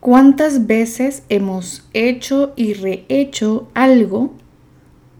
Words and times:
¿Cuántas 0.00 0.66
veces 0.66 1.24
hemos 1.28 1.84
hecho 1.92 2.52
y 2.56 2.74
rehecho 2.74 3.68
algo 3.74 4.32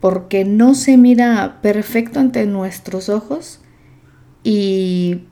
porque 0.00 0.44
no 0.44 0.74
se 0.74 0.96
mira 0.96 1.58
perfecto 1.62 2.20
ante 2.20 2.46
nuestros 2.46 3.08
ojos 3.08 3.60
y 4.44 5.22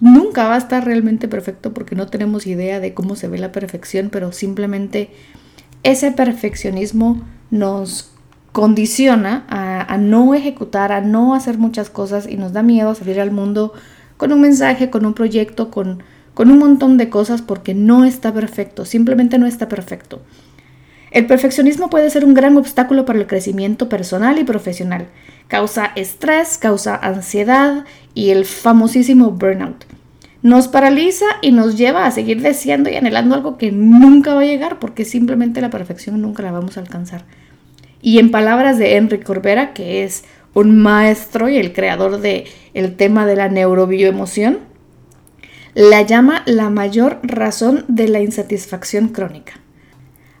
nunca 0.00 0.48
va 0.48 0.54
a 0.54 0.58
estar 0.58 0.84
realmente 0.84 1.28
perfecto 1.28 1.74
porque 1.74 1.96
no 1.96 2.06
tenemos 2.06 2.46
idea 2.46 2.80
de 2.80 2.94
cómo 2.94 3.16
se 3.16 3.28
ve 3.28 3.38
la 3.38 3.52
perfección, 3.52 4.08
pero 4.10 4.32
simplemente 4.32 5.10
ese 5.82 6.12
perfeccionismo 6.12 7.22
nos 7.50 8.12
condiciona 8.52 9.44
a, 9.48 9.96
no 9.98 10.34
ejecutar, 10.34 10.92
a 10.92 11.00
no 11.00 11.34
hacer 11.34 11.58
muchas 11.58 11.90
cosas 11.90 12.28
y 12.28 12.36
nos 12.36 12.52
da 12.52 12.62
miedo 12.62 12.94
salir 12.94 13.20
al 13.20 13.30
mundo 13.30 13.72
con 14.16 14.32
un 14.32 14.40
mensaje, 14.40 14.90
con 14.90 15.06
un 15.06 15.14
proyecto, 15.14 15.70
con, 15.70 16.02
con 16.34 16.50
un 16.50 16.58
montón 16.58 16.96
de 16.96 17.08
cosas 17.08 17.42
porque 17.42 17.74
no 17.74 18.04
está 18.04 18.32
perfecto, 18.32 18.84
simplemente 18.84 19.38
no 19.38 19.46
está 19.46 19.68
perfecto. 19.68 20.22
El 21.12 21.26
perfeccionismo 21.26 21.90
puede 21.90 22.08
ser 22.08 22.24
un 22.24 22.32
gran 22.32 22.56
obstáculo 22.56 23.04
para 23.04 23.18
el 23.18 23.26
crecimiento 23.26 23.90
personal 23.90 24.38
y 24.38 24.44
profesional. 24.44 25.08
Causa 25.46 25.92
estrés, 25.94 26.56
causa 26.56 26.96
ansiedad 26.96 27.84
y 28.14 28.30
el 28.30 28.46
famosísimo 28.46 29.30
burnout. 29.30 29.84
Nos 30.42 30.68
paraliza 30.68 31.26
y 31.42 31.52
nos 31.52 31.76
lleva 31.76 32.06
a 32.06 32.10
seguir 32.10 32.40
deseando 32.40 32.88
y 32.88 32.96
anhelando 32.96 33.34
algo 33.34 33.58
que 33.58 33.70
nunca 33.70 34.34
va 34.34 34.40
a 34.40 34.46
llegar 34.46 34.78
porque 34.78 35.04
simplemente 35.04 35.60
la 35.60 35.70
perfección 35.70 36.20
nunca 36.20 36.42
la 36.42 36.50
vamos 36.50 36.78
a 36.78 36.80
alcanzar. 36.80 37.24
Y 38.00 38.18
en 38.18 38.30
palabras 38.30 38.78
de 38.78 38.96
Enrique 38.96 39.24
Corbera, 39.24 39.74
que 39.74 40.02
es 40.04 40.24
un 40.54 40.78
maestro 40.78 41.48
y 41.48 41.58
el 41.58 41.72
creador 41.72 42.20
del 42.20 42.44
el 42.74 42.96
tema 42.96 43.26
de 43.26 43.36
la 43.36 43.48
neurobioemoción, 43.48 44.71
la 45.74 46.02
llama 46.02 46.42
la 46.46 46.70
mayor 46.70 47.20
razón 47.22 47.84
de 47.88 48.08
la 48.08 48.20
insatisfacción 48.20 49.08
crónica. 49.08 49.54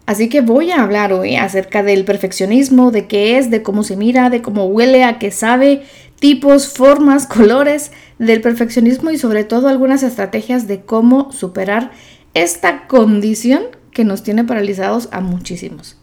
Así 0.04 0.28
que 0.28 0.40
voy 0.40 0.72
a 0.72 0.82
hablar 0.82 1.12
hoy 1.12 1.36
acerca 1.36 1.82
del 1.82 2.04
perfeccionismo, 2.04 2.90
de 2.90 3.06
qué 3.06 3.38
es, 3.38 3.50
de 3.50 3.62
cómo 3.62 3.84
se 3.84 3.96
mira, 3.96 4.30
de 4.30 4.42
cómo 4.42 4.66
huele, 4.66 5.04
a 5.04 5.18
qué 5.18 5.30
sabe, 5.30 5.84
tipos, 6.18 6.68
formas, 6.68 7.26
colores 7.28 7.92
del 8.18 8.40
perfeccionismo 8.40 9.10
y 9.10 9.18
sobre 9.18 9.44
todo 9.44 9.68
algunas 9.68 10.02
estrategias 10.02 10.66
de 10.66 10.82
cómo 10.82 11.32
superar 11.32 11.92
esta 12.34 12.86
condición 12.86 13.62
que 13.92 14.04
nos 14.04 14.22
tiene 14.22 14.44
paralizados 14.44 15.08
a 15.12 15.20
muchísimos. 15.20 15.98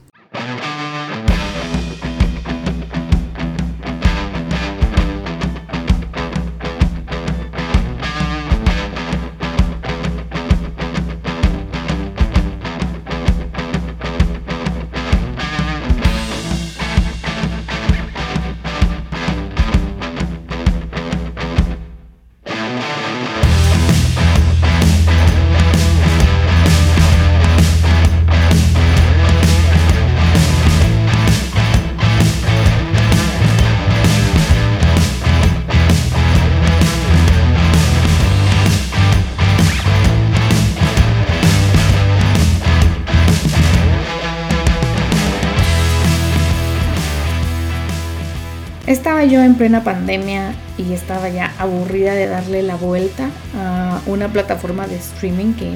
Estaba 48.89 49.23
yo 49.23 49.43
en 49.43 49.53
plena 49.53 49.83
pandemia 49.83 50.55
y 50.75 50.93
estaba 50.93 51.30
ya 51.30 51.53
aburrida 51.59 52.15
de 52.15 52.25
darle 52.25 52.64
la 52.64 52.75
vuelta 52.75 53.30
a 53.55 54.02
una 54.08 54.30
plataforma 54.30 54.87
de 54.87 54.95
streaming 54.95 55.53
que 55.53 55.75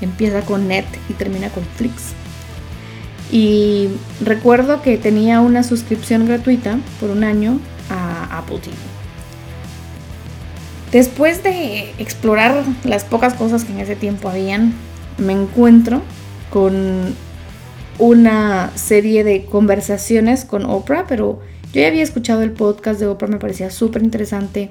empieza 0.00 0.42
con 0.42 0.68
Net 0.68 0.84
y 1.08 1.14
termina 1.14 1.48
con 1.48 1.64
Flix. 1.64 2.12
Y 3.32 3.88
recuerdo 4.24 4.80
que 4.80 4.96
tenía 4.96 5.40
una 5.40 5.64
suscripción 5.64 6.24
gratuita 6.24 6.78
por 7.00 7.10
un 7.10 7.24
año 7.24 7.58
a 7.90 8.38
Apple 8.38 8.60
TV. 8.60 8.76
Después 10.92 11.42
de 11.42 11.92
explorar 11.98 12.62
las 12.84 13.02
pocas 13.02 13.34
cosas 13.34 13.64
que 13.64 13.72
en 13.72 13.80
ese 13.80 13.96
tiempo 13.96 14.28
habían, 14.28 14.72
me 15.18 15.32
encuentro 15.32 16.00
con 16.50 17.16
una 17.98 18.70
serie 18.76 19.24
de 19.24 19.46
conversaciones 19.46 20.44
con 20.44 20.64
Oprah, 20.64 21.06
pero 21.08 21.40
yo 21.72 21.80
ya 21.80 21.88
había 21.88 22.02
escuchado 22.02 22.42
el 22.42 22.52
podcast 22.52 23.00
de 23.00 23.06
Oprah, 23.06 23.28
me 23.28 23.38
parecía 23.38 23.70
súper 23.70 24.02
interesante. 24.02 24.70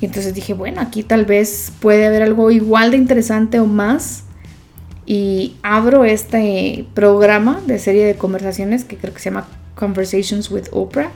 Y 0.00 0.06
entonces 0.06 0.34
dije, 0.34 0.54
bueno, 0.54 0.80
aquí 0.80 1.02
tal 1.02 1.24
vez 1.24 1.72
puede 1.80 2.06
haber 2.06 2.22
algo 2.22 2.50
igual 2.50 2.92
de 2.92 2.96
interesante 2.96 3.58
o 3.58 3.66
más. 3.66 4.24
Y 5.04 5.56
abro 5.62 6.04
este 6.04 6.86
programa 6.94 7.60
de 7.66 7.78
serie 7.78 8.04
de 8.06 8.14
conversaciones 8.14 8.84
que 8.84 8.96
creo 8.96 9.12
que 9.12 9.18
se 9.18 9.30
llama 9.30 9.48
Conversations 9.74 10.50
with 10.50 10.66
Oprah. 10.70 11.10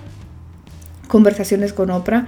Conversaciones 1.07 1.73
con 1.73 1.91
Oprah. 1.91 2.27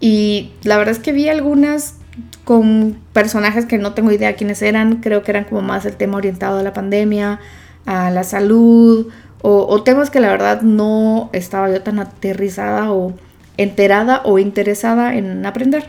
Y 0.00 0.52
la 0.62 0.78
verdad 0.78 0.92
es 0.92 1.00
que 1.00 1.12
vi 1.12 1.28
algunas 1.28 1.96
con 2.44 2.98
personajes 3.12 3.66
que 3.66 3.76
no 3.76 3.92
tengo 3.92 4.12
idea 4.12 4.34
quiénes 4.34 4.62
eran. 4.62 5.02
Creo 5.02 5.22
que 5.22 5.30
eran 5.30 5.44
como 5.44 5.60
más 5.60 5.84
el 5.84 5.96
tema 5.96 6.16
orientado 6.16 6.58
a 6.58 6.62
la 6.62 6.72
pandemia, 6.72 7.40
a 7.84 8.10
la 8.10 8.24
salud 8.24 9.08
o, 9.46 9.82
temas 9.82 10.08
que 10.08 10.20
la 10.20 10.30
verdad 10.30 10.62
no 10.62 11.28
estaba 11.34 11.70
yo 11.70 11.82
tan 11.82 11.98
aterrizada 11.98 12.90
o 12.92 13.12
enterada 13.58 14.22
o 14.24 14.38
interesada 14.38 15.16
en 15.16 15.44
aprender. 15.44 15.84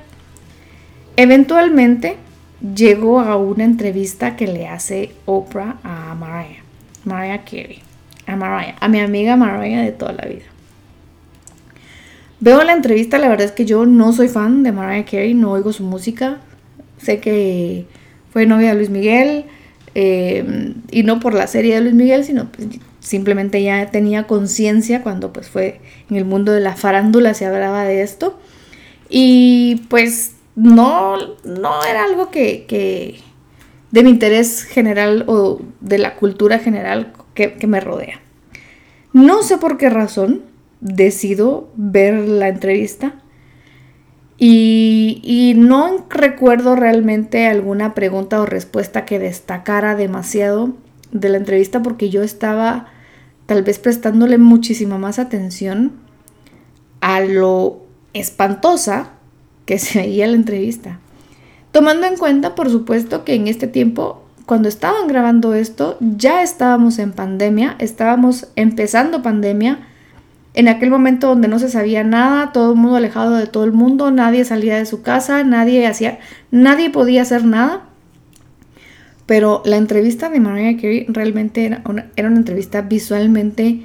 Eventualmente 1.16 2.17
llegó 2.75 3.21
a 3.21 3.38
una 3.38 3.63
entrevista 3.63 4.35
que 4.35 4.47
le 4.47 4.67
hace 4.67 5.11
Oprah 5.23 5.77
a 5.83 6.13
Mariah, 6.15 6.63
Mariah 7.05 7.45
Carey, 7.45 7.81
a 8.27 8.35
Mariah, 8.35 8.75
a 8.81 8.89
mi 8.89 8.99
amiga 8.99 9.38
Mariah 9.38 9.83
de 9.83 9.94
toda 9.94 10.11
la 10.11 10.25
vida. 10.25 10.44
Veo 12.41 12.61
la 12.65 12.73
entrevista, 12.73 13.17
la 13.19 13.29
verdad 13.29 13.45
es 13.45 13.53
que 13.53 13.63
yo 13.63 13.85
no 13.85 14.11
soy 14.11 14.27
fan 14.27 14.63
de 14.63 14.73
Mariah 14.73 15.05
Carey, 15.05 15.33
no 15.33 15.51
oigo 15.51 15.71
su 15.71 15.83
música. 15.83 16.39
Sé 16.97 17.21
que 17.21 17.85
fue 18.33 18.45
novia 18.45 18.71
de 18.71 18.75
Luis 18.75 18.89
Miguel, 18.89 19.45
eh, 19.94 20.73
y 20.91 21.03
no 21.03 21.21
por 21.21 21.33
la 21.33 21.47
serie 21.47 21.75
de 21.75 21.81
Luis 21.81 21.94
Miguel, 21.94 22.25
sino 22.25 22.51
pues, 22.51 22.67
simplemente 23.05 23.61
ya 23.61 23.91
tenía 23.91 24.25
conciencia 24.25 25.03
cuando 25.03 25.31
pues 25.31 25.47
fue 25.47 25.79
en 26.09 26.16
el 26.16 26.25
mundo 26.25 26.51
de 26.51 26.59
la 26.59 26.75
farándula 26.75 27.35
se 27.35 27.45
hablaba 27.45 27.83
de 27.83 28.01
esto 28.01 28.39
y 29.09 29.83
pues 29.89 30.33
no, 30.55 31.15
no 31.44 31.85
era 31.85 32.03
algo 32.03 32.31
que, 32.31 33.21
de 33.91 34.03
mi 34.03 34.09
interés 34.09 34.63
general 34.63 35.23
o 35.27 35.61
de 35.81 35.99
la 35.99 36.15
cultura 36.15 36.57
general 36.57 37.13
que, 37.35 37.53
que 37.53 37.67
me 37.67 37.79
rodea. 37.79 38.21
No 39.13 39.44
sé 39.44 39.59
por 39.59 39.77
qué 39.77 39.91
razón 39.91 40.41
decido 40.81 41.69
ver 41.75 42.15
la 42.27 42.47
entrevista 42.47 43.13
y, 44.38 45.21
y, 45.23 45.53
no 45.53 46.07
recuerdo 46.09 46.75
realmente 46.75 47.45
alguna 47.45 47.94
pregunta 47.94 48.41
o 48.41 48.45
respuesta 48.45 49.05
que 49.05 49.19
destacara 49.19 49.95
demasiado 49.95 50.73
de 51.11 51.29
la 51.29 51.38
entrevista 51.38 51.81
porque 51.81 52.09
yo 52.09 52.23
estaba 52.23 52.88
tal 53.45 53.63
vez 53.63 53.79
prestándole 53.79 54.38
muchísima 54.38 54.97
más 54.97 55.19
atención 55.19 55.94
a 57.01 57.22
lo 57.22 57.83
espantosa 58.13 59.09
que 59.66 59.79
se 59.79 60.00
veía 60.00 60.28
la 60.28 60.35
entrevista. 60.35 61.00
Tomando 61.72 62.07
en 62.07 62.17
cuenta, 62.17 62.56
por 62.56 62.69
supuesto, 62.69 63.25
que 63.25 63.35
en 63.35 63.47
este 63.47 63.67
tiempo, 63.67 64.23
cuando 64.45 64.69
estaban 64.69 65.07
grabando 65.07 65.53
esto, 65.53 65.97
ya 66.00 66.41
estábamos 66.41 67.00
en 67.00 67.12
pandemia, 67.12 67.75
estábamos 67.80 68.47
empezando 68.56 69.21
pandemia, 69.21 69.80
en 70.53 70.69
aquel 70.69 70.89
momento 70.89 71.27
donde 71.27 71.50
no 71.50 71.59
se 71.59 71.68
sabía 71.68 72.06
nada, 72.06 72.53
todo 72.53 72.71
el 72.71 72.80
mundo 72.80 72.95
alejado 72.95 73.36
de 73.36 73.45
todo 73.45 73.65
el 73.65 73.74
mundo, 73.74 74.09
nadie 74.09 74.45
salía 74.45 74.77
de 74.77 74.86
su 74.86 75.01
casa, 75.01 75.44
nadie 75.44 75.86
hacía, 75.86 76.19
nadie 76.50 76.89
podía 76.89 77.24
hacer 77.24 77.44
nada. 77.44 77.89
Pero 79.25 79.63
la 79.66 79.77
entrevista 79.77 80.30
de 80.30 80.39
Mariah 80.39 80.75
Carey 80.75 81.06
realmente 81.10 81.66
era 81.66 81.81
una, 81.86 82.12
era 82.16 82.27
una 82.27 82.38
entrevista 82.38 82.81
visualmente, 82.81 83.81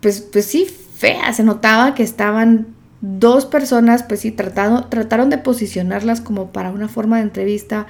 pues, 0.00 0.20
pues 0.20 0.44
sí, 0.44 0.66
fea. 0.66 1.32
Se 1.32 1.42
notaba 1.42 1.94
que 1.94 2.02
estaban 2.02 2.68
dos 3.00 3.46
personas, 3.46 4.02
pues 4.02 4.20
sí, 4.20 4.30
tratado, 4.30 4.84
trataron 4.84 5.30
de 5.30 5.38
posicionarlas 5.38 6.20
como 6.20 6.52
para 6.52 6.70
una 6.70 6.88
forma 6.88 7.16
de 7.16 7.22
entrevista. 7.22 7.86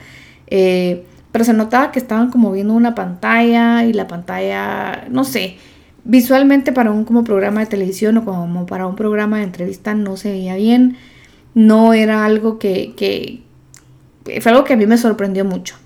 Eh, 0.46 1.04
pero 1.32 1.44
se 1.44 1.52
notaba 1.52 1.92
que 1.92 1.98
estaban 1.98 2.30
como 2.30 2.52
viendo 2.52 2.74
una 2.74 2.94
pantalla 2.94 3.84
y 3.84 3.92
la 3.92 4.06
pantalla, 4.08 5.06
no 5.10 5.24
sé, 5.24 5.56
visualmente 6.04 6.72
para 6.72 6.90
un 6.90 7.04
como 7.04 7.24
programa 7.24 7.60
de 7.60 7.66
televisión 7.66 8.16
o 8.18 8.24
como 8.24 8.66
para 8.66 8.86
un 8.86 8.96
programa 8.96 9.38
de 9.38 9.44
entrevista 9.44 9.94
no 9.94 10.16
se 10.16 10.30
veía 10.32 10.56
bien. 10.56 10.96
No 11.54 11.94
era 11.94 12.24
algo 12.24 12.58
que, 12.58 12.94
que 12.96 13.42
fue 14.40 14.52
algo 14.52 14.64
que 14.64 14.74
a 14.74 14.76
mí 14.76 14.86
me 14.86 14.98
sorprendió 14.98 15.44
mucho. 15.44 15.76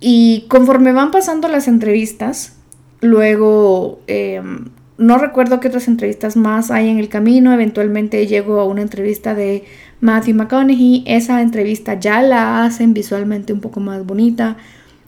Y 0.00 0.46
conforme 0.48 0.92
van 0.92 1.10
pasando 1.10 1.46
las 1.48 1.68
entrevistas, 1.68 2.54
luego 3.00 4.00
em, 4.06 4.70
no 4.96 5.18
recuerdo 5.18 5.60
qué 5.60 5.68
otras 5.68 5.88
entrevistas 5.88 6.36
más 6.36 6.70
hay 6.70 6.88
en 6.88 6.98
el 6.98 7.08
camino. 7.08 7.52
Eventualmente 7.52 8.26
llego 8.26 8.60
a 8.60 8.64
una 8.64 8.82
entrevista 8.82 9.34
de 9.34 9.64
Matthew 10.00 10.36
McConaughey. 10.36 11.04
Esa 11.06 11.42
entrevista 11.42 11.94
ya 11.94 12.22
la 12.22 12.64
hacen 12.64 12.94
visualmente 12.94 13.52
un 13.52 13.60
poco 13.60 13.80
más 13.80 14.04
bonita. 14.06 14.56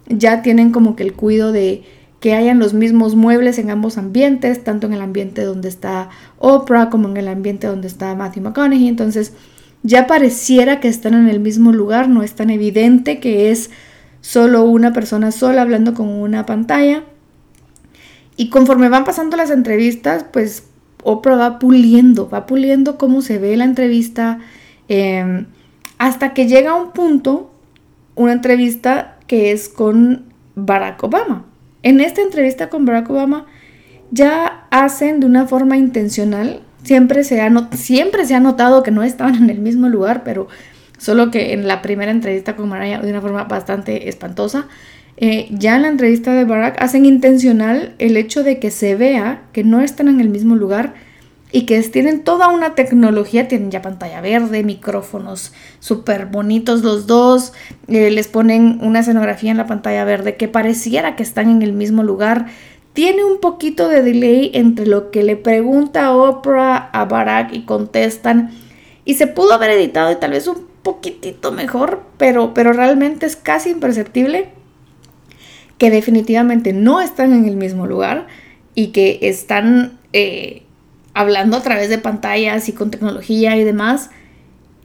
Ya 0.09 0.43
tienen 0.43 0.73
como 0.73 0.95
que 0.95 1.05
el 1.05 1.15
cuidado 1.15 1.53
de 1.53 1.83
que 2.21 2.35
hayan 2.35 2.59
los 2.59 2.73
mismos 2.73 3.17
muebles 3.17 3.59
en 3.59 3.71
ambos 3.71 3.99
ambientes, 3.99 4.63
tanto 4.63 4.87
en 4.87 4.93
el 4.93 5.01
ambiente 5.01 5.43
donde 5.43 5.69
está 5.69 6.09
Oprah 6.39 6.89
como 6.89 7.09
en 7.09 7.17
el 7.17 7.27
ambiente 7.29 7.67
donde 7.67 7.89
está 7.89 8.15
Matthew 8.15 8.45
McConaughey. 8.45 8.89
Entonces 8.89 9.33
ya 9.83 10.07
pareciera 10.07 10.81
que 10.81 10.89
están 10.89 11.15
en 11.15 11.29
el 11.29 11.41
mismo 11.41 11.73
lugar, 11.73 12.09
no 12.09 12.23
es 12.23 12.35
tan 12.35 12.51
evidente 12.51 13.19
que 13.19 13.51
es 13.51 13.71
solo 14.23 14.63
una 14.63 14.95
persona 14.95 15.31
sola 15.33 15.61
hablando 15.61 15.93
con 15.93 16.09
una 16.09 16.47
pantalla. 16.47 17.03
Y 18.37 18.49
conforme 18.49 18.89
van 18.89 19.05
pasando 19.05 19.37
las 19.37 19.51
entrevistas, 19.51 20.25
pues 20.33 20.65
Oprah 21.03 21.37
va 21.37 21.59
puliendo, 21.59 22.31
va 22.31 22.47
puliendo 22.47 22.97
cómo 22.97 23.21
se 23.21 23.39
ve 23.39 23.55
la 23.57 23.65
entrevista, 23.65 24.39
em, 24.89 25.47
hasta 25.99 26.33
que 26.33 26.47
llega 26.47 26.71
a 26.71 26.77
un 26.77 26.93
punto, 26.93 27.53
una 28.15 28.33
entrevista 28.33 29.19
que 29.27 29.53
es 29.53 29.69
con 29.69 30.33
Barack 30.55 31.03
Obama. 31.03 31.45
En 31.83 32.01
esta 32.01 32.23
entrevista 32.23 32.71
con 32.71 32.85
Barack 32.85 33.11
Obama 33.11 33.47
ya 34.11 34.67
hacen 34.71 35.21
de 35.21 35.27
una 35.27 35.47
forma 35.47 35.77
intencional, 35.77 36.63
siempre 36.85 37.25
se 37.25 37.41
ha, 37.41 37.51
siempre 37.73 38.25
se 38.25 38.35
ha 38.35 38.41
notado 38.41 38.83
que 38.83 38.91
no 38.91 39.03
estaban 39.03 39.35
en 39.35 39.51
el 39.51 39.59
mismo 39.59 39.89
lugar, 39.89 40.23
pero 40.25 40.49
solo 41.03 41.33
que 41.33 41.53
en 41.53 41.67
la 41.67 41.83
primera 41.83 42.13
entrevista 42.13 42.55
con 42.55 42.69
Mariah 42.69 43.01
de 43.01 43.11
una 43.11 43.21
forma 43.21 43.43
bastante 43.45 44.09
espantosa. 44.09 44.69
Eh, 45.17 45.49
ya 45.51 45.75
en 45.75 45.83
la 45.83 45.89
entrevista 45.89 46.33
de 46.33 46.45
Barack 46.45 46.81
hacen 46.81 47.05
intencional 47.05 47.95
el 47.99 48.17
hecho 48.17 48.45
de 48.45 48.61
que 48.61 48.71
se 48.71 48.95
vea 48.95 49.43
que 49.53 49.65
no 49.65 49.81
están 49.81 50.07
en 50.07 50.21
el 50.21 50.29
mismo 50.29 50.55
lugar 50.55 50.95
y 51.51 51.67
que 51.67 51.83
tienen 51.83 52.23
toda 52.23 52.49
una 52.49 52.77
tecnología, 52.77 53.49
tienen 53.49 53.73
ya 53.73 53.83
pantalla 53.83 54.21
verde, 54.21 54.63
micrófonos 54.63 55.53
súper 55.81 56.27
bonitos 56.27 56.83
los 56.83 57.09
dos, 57.09 57.53
eh, 57.89 58.13
les 58.13 58.29
ponen 58.29 58.79
una 58.81 59.01
escenografía 59.01 59.51
en 59.51 59.57
la 59.57 59.67
pantalla 59.67 60.05
verde 60.05 60.37
que 60.37 60.47
pareciera 60.47 61.17
que 61.17 61.25
están 61.25 61.51
en 61.51 61.63
el 61.63 61.73
mismo 61.73 62.05
lugar. 62.05 62.47
Tiene 62.93 63.25
un 63.25 63.41
poquito 63.41 63.89
de 63.89 64.03
delay 64.03 64.53
entre 64.55 64.87
lo 64.87 65.11
que 65.11 65.25
le 65.25 65.35
pregunta 65.35 66.15
Oprah 66.15 66.91
a 66.93 67.05
Barack 67.07 67.53
y 67.55 67.65
contestan. 67.65 68.51
Y 69.05 69.15
se 69.15 69.27
pudo 69.27 69.53
haber 69.53 69.71
editado 69.71 70.13
y 70.13 70.17
tal 70.17 70.31
vez 70.31 70.47
un 70.47 70.72
poquitito 70.83 71.53
mejor, 71.53 72.03
pero, 72.17 72.55
pero 72.55 72.73
realmente 72.73 73.27
es 73.27 73.37
casi 73.37 73.71
imperceptible 73.71 74.51
que 75.79 75.91
definitivamente 75.91 76.73
no 76.73 77.01
están 77.01 77.33
en 77.33 77.47
el 77.47 77.57
mismo 77.57 77.87
lugar 77.87 78.27
y 78.75 78.89
que 78.89 79.19
están 79.23 79.99
eh, 80.13 80.63
hablando 81.15 81.57
a 81.57 81.63
través 81.63 81.89
de 81.89 81.99
pantallas 81.99 82.69
y 82.69 82.73
con 82.73 82.91
tecnología 82.91 83.57
y 83.57 83.65
demás. 83.65 84.11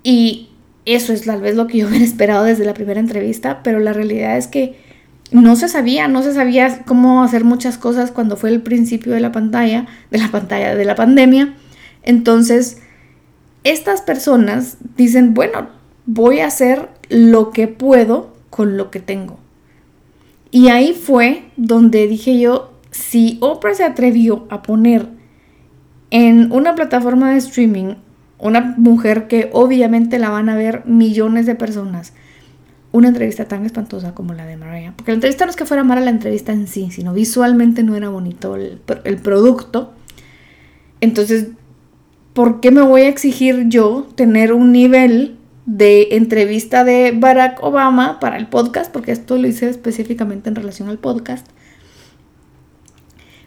Y 0.03 0.49
eso 0.85 1.13
es 1.13 1.25
tal 1.25 1.41
vez 1.41 1.55
lo 1.55 1.67
que 1.67 1.79
yo 1.79 1.87
hubiera 1.89 2.05
esperado 2.05 2.45
desde 2.45 2.65
la 2.65 2.73
primera 2.73 2.99
entrevista, 2.99 3.61
pero 3.63 3.79
la 3.79 3.93
realidad 3.93 4.37
es 4.37 4.47
que 4.47 4.87
no 5.31 5.55
se 5.55 5.67
sabía, 5.67 6.07
no 6.07 6.23
se 6.23 6.33
sabía 6.33 6.83
cómo 6.85 7.23
hacer 7.23 7.43
muchas 7.43 7.77
cosas 7.77 8.11
cuando 8.11 8.37
fue 8.37 8.49
el 8.49 8.61
principio 8.61 9.13
de 9.13 9.19
la 9.19 9.31
pantalla, 9.31 9.85
de 10.09 10.17
la 10.17 10.29
pantalla 10.29 10.73
de 10.73 10.85
la 10.85 10.95
pandemia. 10.95 11.53
Entonces, 12.03 12.81
estas 13.63 14.01
personas 14.01 14.77
dicen, 14.95 15.33
bueno, 15.33 15.76
voy 16.07 16.39
a 16.39 16.47
hacer 16.47 16.89
lo 17.09 17.51
que 17.51 17.67
puedo 17.67 18.33
con 18.49 18.77
lo 18.77 18.89
que 18.89 18.99
tengo. 18.99 19.37
Y 20.49 20.69
ahí 20.69 20.93
fue 20.93 21.43
donde 21.57 22.07
dije 22.07 22.39
yo, 22.39 22.71
si 22.89 23.37
Oprah 23.41 23.75
se 23.75 23.83
atrevió 23.83 24.47
a 24.49 24.63
poner 24.63 25.07
en 26.09 26.51
una 26.51 26.73
plataforma 26.73 27.31
de 27.31 27.37
streaming 27.37 27.95
una 28.39 28.75
mujer 28.77 29.27
que 29.27 29.49
obviamente 29.51 30.19
la 30.19 30.29
van 30.29 30.47
a 30.49 30.55
ver 30.55 30.83
millones 30.85 31.45
de 31.45 31.55
personas, 31.55 32.13
una 32.91 33.09
entrevista 33.09 33.45
tan 33.45 33.65
espantosa 33.65 34.13
como 34.13 34.33
la 34.33 34.45
de 34.45 34.57
Mariah. 34.57 34.93
Porque 34.95 35.11
la 35.11 35.15
entrevista 35.15 35.45
no 35.45 35.51
es 35.51 35.57
que 35.57 35.65
fuera 35.65 35.83
mala 35.83 36.01
la 36.01 36.11
entrevista 36.11 36.53
en 36.53 36.67
sí, 36.67 36.89
sino 36.91 37.13
visualmente 37.13 37.83
no 37.83 37.95
era 37.95 38.09
bonito 38.09 38.55
el, 38.55 38.79
el 39.03 39.17
producto. 39.17 39.93
Entonces, 41.01 41.49
¿por 42.33 42.61
qué 42.61 42.71
me 42.71 42.81
voy 42.81 43.01
a 43.01 43.09
exigir 43.09 43.65
yo 43.67 44.07
tener 44.15 44.53
un 44.53 44.71
nivel 44.71 45.37
de 45.67 46.15
entrevista 46.15 46.85
de 46.85 47.11
Barack 47.13 47.61
Obama 47.61 48.19
para 48.21 48.37
el 48.37 48.47
podcast, 48.47 48.91
porque 48.91 49.11
esto 49.11 49.37
lo 49.37 49.47
hice 49.47 49.69
específicamente 49.69 50.49
en 50.49 50.55
relación 50.55 50.87
al 50.87 50.97
podcast. 50.97 51.45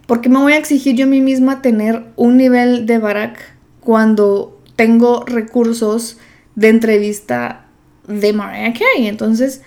Porque 0.06 0.28
me 0.28 0.38
voy 0.38 0.52
a 0.52 0.58
exigir 0.58 0.94
yo 0.96 1.06
a 1.06 1.08
mí 1.08 1.22
misma 1.22 1.62
tener 1.62 2.05
un 2.17 2.37
nivel 2.37 2.84
de 2.84 2.99
Barack 2.99 3.56
cuando 3.81 4.61
tengo 4.76 5.25
recursos 5.25 6.19
de 6.56 6.69
entrevista 6.69 7.67
de 8.06 8.32
Mariah 8.34 8.75
Carey? 8.75 9.06
Entonces, 9.06 9.62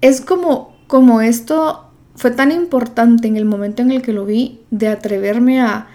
es 0.00 0.22
como, 0.22 0.76
como 0.86 1.20
esto 1.20 1.90
fue 2.14 2.30
tan 2.30 2.52
importante 2.52 3.28
en 3.28 3.36
el 3.36 3.44
momento 3.44 3.82
en 3.82 3.92
el 3.92 4.00
que 4.00 4.14
lo 4.14 4.24
vi, 4.24 4.60
de 4.70 4.88
atreverme 4.88 5.60
a, 5.60 5.88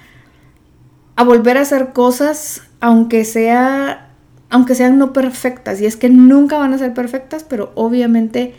a 1.15 1.23
volver 1.23 1.57
a 1.57 1.61
hacer 1.61 1.91
cosas, 1.91 2.61
aunque 2.81 3.25
sea 3.25 4.02
aunque 4.53 4.75
sean 4.75 4.99
no 4.99 5.13
perfectas, 5.13 5.81
y 5.81 5.87
es 5.87 5.97
que 5.97 6.09
nunca 6.09 6.59
van 6.59 6.73
a 6.73 6.77
ser 6.77 6.93
perfectas, 6.93 7.43
pero 7.43 7.71
obviamente 7.73 8.53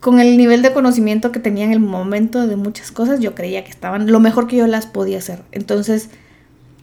con 0.00 0.18
el 0.20 0.38
nivel 0.38 0.62
de 0.62 0.72
conocimiento 0.72 1.32
que 1.32 1.38
tenía 1.38 1.66
en 1.66 1.72
el 1.72 1.80
momento 1.80 2.46
de 2.46 2.56
muchas 2.56 2.90
cosas, 2.90 3.20
yo 3.20 3.34
creía 3.34 3.62
que 3.62 3.70
estaban 3.70 4.10
lo 4.10 4.20
mejor 4.20 4.46
que 4.46 4.56
yo 4.56 4.66
las 4.66 4.86
podía 4.86 5.18
hacer. 5.18 5.42
Entonces, 5.52 6.08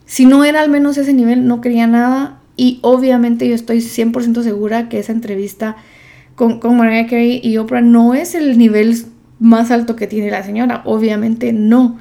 si 0.06 0.26
no 0.26 0.44
era 0.44 0.60
al 0.60 0.70
menos 0.70 0.96
ese 0.96 1.12
nivel, 1.12 1.48
no 1.48 1.60
quería 1.60 1.88
nada. 1.88 2.38
Y 2.56 2.78
obviamente 2.82 3.48
yo 3.48 3.56
estoy 3.56 3.78
100% 3.78 4.44
segura 4.44 4.88
que 4.88 5.00
esa 5.00 5.10
entrevista 5.10 5.74
con, 6.36 6.60
con 6.60 6.76
Mariah 6.76 7.08
Carey 7.08 7.40
y 7.42 7.56
Oprah 7.56 7.80
no 7.80 8.14
es 8.14 8.36
el 8.36 8.56
nivel 8.58 8.96
más 9.40 9.72
alto 9.72 9.96
que 9.96 10.06
tiene 10.06 10.30
la 10.30 10.44
señora. 10.44 10.82
Obviamente 10.84 11.52
no. 11.52 11.98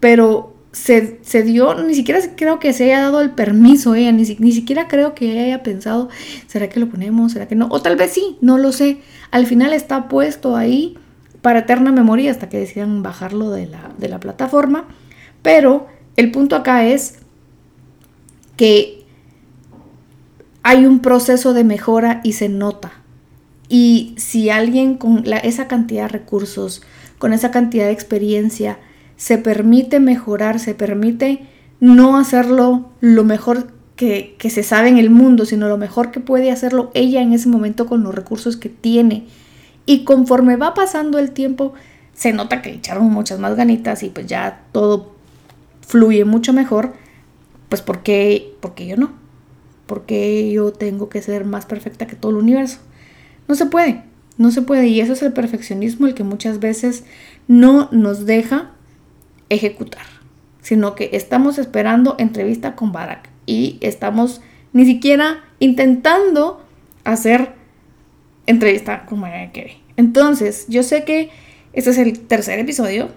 Pero 0.00 0.55
se, 0.76 1.42
dio, 1.42 1.74
ni 1.82 1.94
siquiera 1.94 2.20
creo 2.36 2.60
que 2.60 2.74
se 2.74 2.84
haya 2.84 3.00
dado 3.00 3.22
el 3.22 3.30
permiso 3.30 3.94
ella, 3.94 4.12
ni, 4.12 4.24
ni 4.38 4.52
siquiera 4.52 4.88
creo 4.88 5.14
que 5.14 5.40
haya 5.40 5.62
pensado, 5.62 6.10
¿será 6.46 6.68
que 6.68 6.78
lo 6.78 6.88
ponemos? 6.88 7.32
¿Será 7.32 7.48
que 7.48 7.54
no? 7.54 7.66
O 7.70 7.80
tal 7.80 7.96
vez 7.96 8.12
sí, 8.12 8.36
no 8.42 8.58
lo 8.58 8.72
sé. 8.72 8.98
Al 9.30 9.46
final 9.46 9.72
está 9.72 10.06
puesto 10.08 10.54
ahí 10.54 10.98
para 11.40 11.60
eterna 11.60 11.92
memoria 11.92 12.30
hasta 12.30 12.50
que 12.50 12.58
decidan 12.58 13.02
bajarlo 13.02 13.50
de 13.50 13.66
la, 13.66 13.90
de 13.96 14.08
la 14.08 14.20
plataforma. 14.20 14.84
Pero 15.40 15.86
el 16.16 16.30
punto 16.30 16.56
acá 16.56 16.84
es 16.84 17.20
que 18.56 19.06
hay 20.62 20.84
un 20.84 21.00
proceso 21.00 21.54
de 21.54 21.64
mejora 21.64 22.20
y 22.22 22.34
se 22.34 22.50
nota. 22.50 22.92
Y 23.68 24.14
si 24.18 24.50
alguien 24.50 24.96
con 24.98 25.24
esa 25.42 25.68
cantidad 25.68 26.02
de 26.02 26.08
recursos, 26.08 26.82
con 27.18 27.32
esa 27.32 27.50
cantidad 27.50 27.86
de 27.86 27.92
experiencia, 27.92 28.78
se 29.16 29.38
permite 29.38 30.00
mejorar, 30.00 30.60
se 30.60 30.74
permite 30.74 31.46
no 31.80 32.16
hacerlo 32.16 32.90
lo 33.00 33.24
mejor 33.24 33.72
que, 33.96 34.36
se 34.50 34.62
sabe 34.62 34.88
en 34.88 34.98
el 34.98 35.10
mundo, 35.10 35.46
sino 35.46 35.68
lo 35.68 35.78
mejor 35.78 36.10
que 36.10 36.20
puede 36.20 36.50
hacerlo 36.50 36.90
ella 36.94 37.22
en 37.22 37.32
ese 37.32 37.48
momento 37.48 37.86
con 37.86 38.02
los 38.02 38.14
recursos 38.14 38.56
que 38.56 38.68
tiene. 38.68 39.26
Y 39.86 40.04
conforme 40.04 40.56
va 40.56 40.74
pasando 40.74 41.18
el 41.18 41.30
tiempo, 41.30 41.72
se 42.12 42.32
nota 42.32 42.60
que 42.60 42.70
echaron 42.70 43.10
muchas 43.10 43.38
más 43.38 43.56
ganitas 43.56 44.02
y 44.02 44.10
pues 44.10 44.26
ya 44.26 44.64
todo 44.72 45.12
fluye 45.80 46.24
mucho 46.24 46.52
mejor. 46.52 46.94
Pues 47.68 47.82
porque, 47.82 48.54
porque 48.60 48.86
yo 48.86 48.96
no. 48.96 49.12
Porque 49.86 50.50
yo 50.52 50.72
tengo 50.72 51.08
que 51.08 51.22
ser 51.22 51.44
más 51.44 51.64
perfecta 51.64 52.06
que 52.06 52.16
todo 52.16 52.32
el 52.32 52.38
universo. 52.38 52.78
No 53.48 53.54
se 53.54 53.66
puede, 53.66 54.02
no 54.36 54.50
se 54.50 54.62
puede. 54.62 54.88
Y 54.88 55.00
eso 55.00 55.14
es 55.14 55.22
el 55.22 55.32
perfeccionismo 55.32 56.06
el 56.06 56.14
que 56.14 56.24
muchas 56.24 56.60
veces 56.60 57.04
no 57.48 57.88
nos 57.92 58.26
deja 58.26 58.72
ejecutar, 59.48 60.04
sino 60.60 60.94
que 60.94 61.10
estamos 61.12 61.58
esperando 61.58 62.16
entrevista 62.18 62.74
con 62.74 62.92
Barack 62.92 63.30
y 63.46 63.78
estamos 63.80 64.40
ni 64.72 64.84
siquiera 64.84 65.44
intentando 65.58 66.62
hacer 67.04 67.52
entrevista 68.46 69.06
con 69.06 69.20
Mariah 69.20 69.52
Carey. 69.52 69.82
Entonces, 69.96 70.66
yo 70.68 70.82
sé 70.82 71.04
que 71.04 71.30
este 71.72 71.90
es 71.90 71.98
el 71.98 72.20
tercer 72.20 72.58
episodio. 72.58 73.08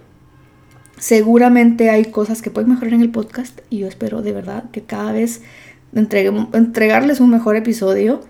Seguramente 0.98 1.90
hay 1.90 2.06
cosas 2.06 2.42
que 2.42 2.52
pueden 2.52 2.70
mejorar 2.70 2.94
en 2.94 3.02
el 3.02 3.10
podcast 3.10 3.62
y 3.70 3.80
yo 3.80 3.88
espero 3.88 4.22
de 4.22 4.34
verdad 4.34 4.66
que 4.72 4.82
cada 4.82 5.12
vez 5.12 5.42
entregarles 5.94 7.20
un 7.20 7.30
mejor 7.30 7.56
episodio 7.56 8.22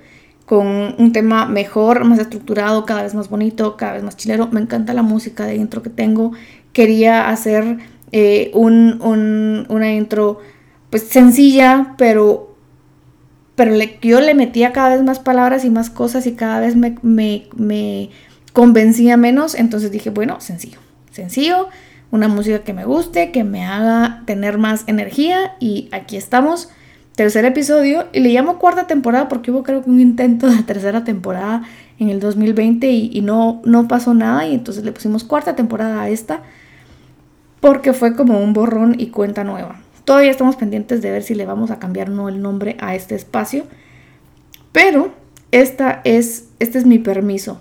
con 0.46 0.96
un 0.98 1.12
tema 1.13 1.46
mejor, 1.46 2.06
más 2.06 2.20
estructurado, 2.20 2.86
cada 2.86 3.03
vez 3.03 3.13
más 3.13 3.29
bonito, 3.29 3.77
cada 3.77 3.94
vez 3.94 4.03
más 4.03 4.18
chilero. 4.18 4.48
Me 4.48 4.60
encanta 4.60 4.94
la 4.94 5.03
música 5.03 5.46
de 5.46 5.56
intro 5.56 5.84
que 5.84 5.91
tengo 5.91 6.32
quería 6.73 7.29
hacer 7.29 7.77
eh, 8.11 8.51
un, 8.53 9.65
una 9.69 9.93
intro 9.93 10.39
pues 10.89 11.03
sencilla, 11.03 11.93
pero, 11.97 12.55
pero 13.55 13.71
le, 13.71 13.99
yo 14.01 14.21
le 14.21 14.33
metía 14.33 14.71
cada 14.71 14.89
vez 14.89 15.03
más 15.03 15.19
palabras 15.19 15.65
y 15.65 15.69
más 15.69 15.89
cosas 15.89 16.25
y 16.25 16.33
cada 16.33 16.59
vez 16.59 16.75
me, 16.75 16.95
me, 17.03 18.09
convencía 18.53 19.15
menos, 19.15 19.53
entonces 19.53 19.91
dije, 19.91 20.09
bueno, 20.09 20.41
sencillo, 20.41 20.79
sencillo, 21.11 21.69
una 22.09 22.27
música 22.27 22.59
que 22.63 22.73
me 22.73 22.85
guste, 22.85 23.31
que 23.31 23.43
me 23.43 23.63
haga 23.63 24.23
tener 24.25 24.57
más 24.57 24.83
energía 24.88 25.55
y 25.59 25.88
aquí 25.91 26.17
estamos, 26.17 26.69
tercer 27.15 27.45
episodio 27.45 28.07
y 28.11 28.21
le 28.21 28.29
llamo 28.29 28.57
cuarta 28.57 28.88
temporada 28.88 29.27
porque 29.27 29.51
hubo 29.51 29.61
creo 29.61 29.83
que 29.83 29.89
un 29.91 29.99
intento 29.99 30.47
de 30.47 30.63
tercera 30.63 31.03
temporada 31.03 31.61
en 32.00 32.10
el 32.10 32.20
2020 32.20 32.89
y, 32.89 33.22
no, 33.22 33.62
no 33.65 33.88
pasó 33.88 34.13
nada 34.13 34.48
y 34.48 34.56
entonces 34.56 34.84
le 34.84 34.91
pusimos 34.91 35.24
cuarta 35.24 35.56
temporada 35.56 36.01
a 36.01 36.10
esta 36.10 36.41
porque 37.60 37.91
fue 37.94 38.15
como 38.15 38.39
un 38.39 38.53
borrón 38.53 38.96
y 38.98 39.08
cuenta 39.08 39.44
nueva. 39.44 39.82
Todavía 40.06 40.32
estamos 40.32 40.56
pendientes 40.56 41.01
de 41.01 41.12
ver 41.12 41.24
si 41.24 41.36
le 41.36 41.46
vamos 41.46 41.72
a 41.72 41.79
cambiar 41.79 42.10
o 42.10 42.13
no 42.13 42.29
el 42.29 42.41
nombre 42.41 42.77
a 42.79 42.96
este 42.96 43.15
espacio, 43.15 43.65
pero 44.72 45.12
esta 45.51 46.01
es, 46.06 46.48
este 46.60 46.77
es 46.77 46.86
mi 46.86 47.00
permiso. 47.00 47.60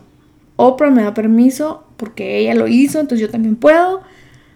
Oprah 0.56 0.90
me 0.90 1.02
da 1.02 1.14
permiso 1.14 1.84
porque 1.96 2.38
ella 2.38 2.54
lo 2.54 2.68
hizo, 2.68 3.00
entonces 3.00 3.26
yo 3.26 3.30
también 3.30 3.56
puedo 3.56 4.02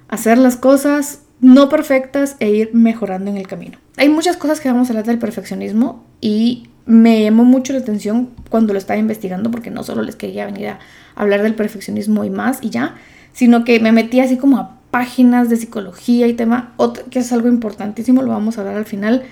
hacer 0.09 0.39
las 0.39 0.57
cosas 0.57 1.23
no 1.41 1.69
perfectas 1.69 2.37
e 2.39 2.51
ir 2.51 2.71
mejorando 2.73 3.31
en 3.31 3.37
el 3.37 3.49
camino. 3.49 3.79
Hay 3.97 4.09
muchas 4.09 4.37
cosas 4.37 4.61
que 4.61 4.71
vamos 4.71 4.89
a 4.89 4.93
hablar 4.93 5.07
del 5.07 5.19
perfeccionismo 5.19 6.05
y 6.21 6.69
me 6.87 7.23
llamó 7.23 7.45
mucho 7.45 7.73
la 7.73 7.81
atención 7.81 8.31
cuando 8.51 8.73
lo 8.73 8.79
estaba 8.79 8.99
investigando 8.99 9.51
porque 9.51 9.71
no 9.71 9.85
solo 9.85 10.03
les 10.03 10.17
quería 10.17 10.47
venir 10.47 10.69
a 10.69 10.79
hablar 11.15 11.43
del 11.43 11.55
perfeccionismo 11.55 12.25
y 12.25 12.31
más 12.31 12.59
y 12.63 12.71
ya, 12.71 12.97
sino 13.33 13.65
que 13.65 13.81
me 13.81 13.93
metí 13.93 14.21
así 14.21 14.37
como 14.37 14.59
a 14.59 14.79
páginas 14.91 15.49
de 15.49 15.57
psicología 15.57 16.27
y 16.27 16.35
tema, 16.35 16.75
que 17.11 17.21
es 17.21 17.33
algo 17.33 17.49
importantísimo, 17.49 18.23
lo 18.23 18.29
vamos 18.29 18.59
a 18.59 18.61
hablar 18.61 18.77
al 18.77 18.85
final. 18.85 19.23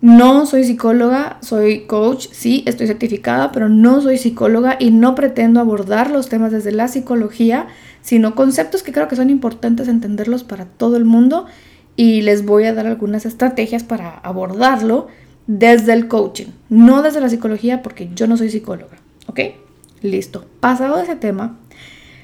No 0.00 0.46
soy 0.46 0.64
psicóloga, 0.64 1.38
soy 1.40 1.86
coach, 1.86 2.26
sí, 2.32 2.64
estoy 2.66 2.88
certificada, 2.88 3.52
pero 3.52 3.68
no 3.68 4.00
soy 4.00 4.18
psicóloga 4.18 4.76
y 4.80 4.90
no 4.90 5.14
pretendo 5.14 5.60
abordar 5.60 6.10
los 6.10 6.28
temas 6.28 6.50
desde 6.50 6.72
la 6.72 6.88
psicología, 6.88 7.68
sino 8.00 8.34
conceptos 8.34 8.82
que 8.82 8.92
creo 8.92 9.06
que 9.06 9.14
son 9.14 9.30
importantes 9.30 9.86
entenderlos 9.86 10.42
para 10.42 10.64
todo 10.64 10.96
el 10.96 11.04
mundo 11.04 11.46
y 11.94 12.22
les 12.22 12.44
voy 12.44 12.64
a 12.64 12.74
dar 12.74 12.88
algunas 12.88 13.24
estrategias 13.26 13.84
para 13.84 14.18
abordarlo 14.18 15.06
desde 15.46 15.92
el 15.92 16.08
coaching, 16.08 16.46
no 16.68 17.02
desde 17.02 17.20
la 17.20 17.28
psicología 17.28 17.82
porque 17.82 18.10
yo 18.14 18.26
no 18.26 18.36
soy 18.36 18.50
psicóloga, 18.50 18.98
¿ok? 19.26 19.40
Listo. 20.02 20.46
Pasado 20.60 21.00
ese 21.00 21.16
tema, 21.16 21.58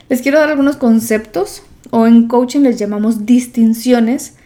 les 0.09 0.23
quiero 0.23 0.39
dar 0.39 0.51
algunos 0.51 0.77
conceptos 0.77 1.63
o 1.91 2.07
en 2.07 2.29
coaching 2.29 2.61
les 2.61 2.79
llamamos 2.79 3.27
distinciones. 3.27 4.37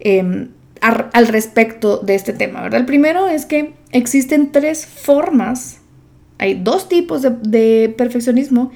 Em, 0.00 0.50
al 0.80 1.26
respecto 1.26 1.98
de 1.98 2.14
este 2.14 2.32
tema, 2.32 2.62
¿verdad? 2.62 2.80
El 2.80 2.86
primero 2.86 3.26
es 3.26 3.46
que 3.46 3.74
existen 3.90 4.52
tres 4.52 4.86
formas, 4.86 5.80
hay 6.38 6.54
dos 6.54 6.88
tipos 6.88 7.22
de, 7.22 7.94
perfeccionismo 7.96 8.70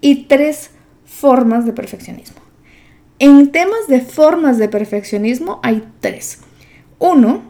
y 0.00 0.24
tres 0.24 0.70
formas 1.04 1.64
de 1.64 1.72
perfeccionismo. 1.72 2.36
En 3.18 3.50
temas 3.52 3.86
de 3.88 4.00
formas 4.00 4.58
de 4.58 4.68
perfeccionismo 4.68 5.60
hay 5.62 5.82
tres. 6.00 6.40
Uno, 6.98 7.42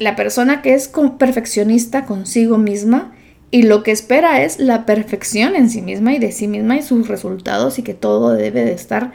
la 0.00 0.16
persona 0.16 0.62
que 0.62 0.74
es 0.74 0.90
perfeccionista 1.18 2.06
consigo 2.06 2.58
misma 2.58 3.12
y 3.50 3.62
lo 3.62 3.82
que 3.82 3.90
espera 3.90 4.42
es 4.42 4.58
la 4.58 4.86
perfección 4.86 5.54
en 5.54 5.68
sí 5.68 5.82
misma 5.82 6.14
y 6.14 6.18
de 6.18 6.32
sí 6.32 6.48
misma 6.48 6.76
y 6.76 6.82
sus 6.82 7.06
resultados 7.06 7.78
y 7.78 7.82
que 7.82 7.94
todo 7.94 8.32
debe 8.32 8.64
de 8.64 8.72
estar 8.72 9.12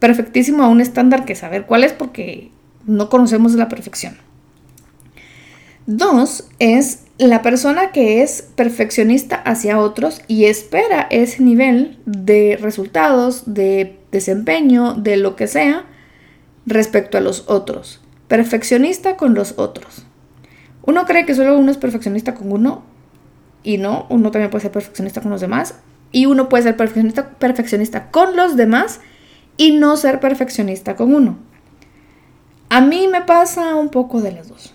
perfectísimo 0.00 0.64
a 0.64 0.68
un 0.68 0.80
estándar 0.80 1.24
que 1.24 1.36
saber 1.36 1.66
cuál 1.66 1.84
es 1.84 1.92
porque 1.92 2.50
no 2.84 3.08
conocemos 3.08 3.54
la 3.54 3.68
perfección. 3.68 4.18
Dos 5.86 6.48
es 6.58 7.04
la 7.18 7.40
persona 7.40 7.92
que 7.92 8.22
es 8.22 8.42
perfeccionista 8.42 9.36
hacia 9.36 9.78
otros 9.78 10.20
y 10.26 10.46
espera 10.46 11.06
ese 11.10 11.44
nivel 11.44 11.98
de 12.06 12.58
resultados, 12.60 13.54
de 13.54 13.96
desempeño, 14.10 14.94
de 14.94 15.16
lo 15.16 15.36
que 15.36 15.46
sea, 15.46 15.84
respecto 16.66 17.18
a 17.18 17.20
los 17.20 17.44
otros. 17.48 18.00
Perfeccionista 18.26 19.16
con 19.16 19.34
los 19.34 19.54
otros. 19.56 20.07
Uno 20.88 21.04
cree 21.04 21.26
que 21.26 21.34
solo 21.34 21.58
uno 21.58 21.70
es 21.70 21.76
perfeccionista 21.76 22.34
con 22.34 22.50
uno 22.50 22.82
y 23.62 23.76
no, 23.76 24.06
uno 24.08 24.30
también 24.30 24.50
puede 24.50 24.62
ser 24.62 24.72
perfeccionista 24.72 25.20
con 25.20 25.30
los 25.30 25.42
demás 25.42 25.74
y 26.12 26.24
uno 26.24 26.48
puede 26.48 26.62
ser 26.62 26.78
perfeccionista, 26.78 27.28
perfeccionista 27.32 28.10
con 28.10 28.36
los 28.36 28.56
demás 28.56 29.00
y 29.58 29.72
no 29.72 29.98
ser 29.98 30.18
perfeccionista 30.18 30.96
con 30.96 31.14
uno. 31.14 31.36
A 32.70 32.80
mí 32.80 33.06
me 33.06 33.20
pasa 33.20 33.74
un 33.74 33.90
poco 33.90 34.22
de 34.22 34.32
las 34.32 34.48
dos. 34.48 34.72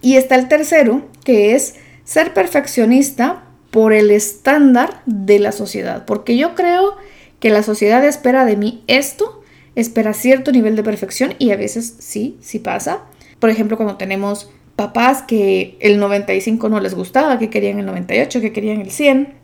Y 0.00 0.16
está 0.16 0.34
el 0.34 0.48
tercero, 0.48 1.08
que 1.22 1.54
es 1.54 1.76
ser 2.02 2.34
perfeccionista 2.34 3.44
por 3.70 3.92
el 3.92 4.10
estándar 4.10 5.02
de 5.06 5.38
la 5.38 5.52
sociedad. 5.52 6.04
Porque 6.04 6.36
yo 6.36 6.56
creo 6.56 6.96
que 7.38 7.50
la 7.50 7.62
sociedad 7.62 8.04
espera 8.04 8.44
de 8.44 8.56
mí 8.56 8.82
esto, 8.88 9.40
espera 9.76 10.14
cierto 10.14 10.50
nivel 10.50 10.74
de 10.74 10.82
perfección 10.82 11.34
y 11.38 11.52
a 11.52 11.56
veces 11.56 11.94
sí, 12.00 12.38
sí 12.40 12.58
pasa. 12.58 13.02
Por 13.38 13.50
ejemplo, 13.50 13.76
cuando 13.76 13.98
tenemos 13.98 14.50
papás 14.76 15.22
que 15.22 15.76
el 15.80 15.98
95 15.98 16.68
no 16.68 16.80
les 16.80 16.94
gustaba, 16.94 17.38
que 17.38 17.50
querían 17.50 17.78
el 17.78 17.86
98, 17.86 18.40
que 18.40 18.52
querían 18.52 18.80
el 18.80 18.90
100. 18.90 19.34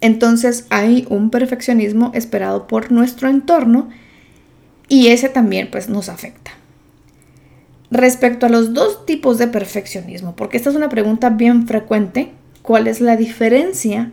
Entonces 0.00 0.66
hay 0.70 1.06
un 1.10 1.30
perfeccionismo 1.30 2.12
esperado 2.14 2.66
por 2.66 2.92
nuestro 2.92 3.28
entorno 3.28 3.88
y 4.88 5.08
ese 5.08 5.28
también 5.28 5.68
pues 5.70 5.88
nos 5.88 6.08
afecta. 6.08 6.52
Respecto 7.90 8.46
a 8.46 8.48
los 8.48 8.74
dos 8.74 9.06
tipos 9.06 9.38
de 9.38 9.48
perfeccionismo, 9.48 10.36
porque 10.36 10.56
esta 10.56 10.70
es 10.70 10.76
una 10.76 10.88
pregunta 10.88 11.30
bien 11.30 11.66
frecuente, 11.66 12.32
¿cuál 12.62 12.86
es 12.86 13.00
la 13.00 13.16
diferencia 13.16 14.12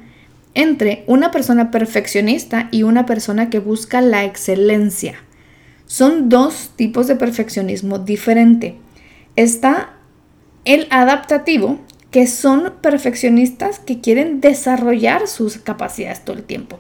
entre 0.54 1.04
una 1.08 1.32
persona 1.32 1.72
perfeccionista 1.72 2.70
y 2.72 2.84
una 2.84 3.06
persona 3.06 3.50
que 3.50 3.60
busca 3.60 4.02
la 4.02 4.24
excelencia? 4.24 5.16
Son 5.86 6.30
dos 6.30 6.72
tipos 6.76 7.08
de 7.08 7.16
perfeccionismo 7.16 8.00
diferente. 8.00 8.78
Está 9.36 9.95
el 10.66 10.88
adaptativo, 10.90 11.80
que 12.12 12.28
son 12.28 12.74
perfeccionistas 12.82 13.80
que 13.80 14.02
quieren 14.02 14.42
desarrollar 14.42 15.28
sus 15.28 15.58
capacidades 15.58 16.24
todo 16.24 16.36
el 16.38 16.44
tiempo. 16.44 16.80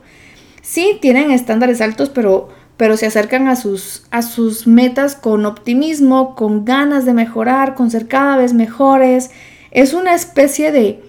Sí, 0.61 0.97
tienen 1.01 1.31
estándares 1.31 1.81
altos, 1.81 2.09
pero 2.09 2.49
pero 2.77 2.97
se 2.97 3.05
acercan 3.05 3.47
a 3.47 3.55
sus, 3.55 4.03
a 4.11 4.21
sus 4.21 4.67
metas 4.67 5.15
con 5.15 5.45
optimismo, 5.45 6.35
con 6.35 6.65
ganas 6.65 7.05
de 7.05 7.13
mejorar, 7.13 7.73
con 7.75 7.89
ser 7.89 8.07
cada 8.07 8.37
vez 8.37 8.53
mejores. 8.53 9.31
Es 9.71 9.93
una 9.93 10.13
especie 10.13 10.71
de 10.71 11.01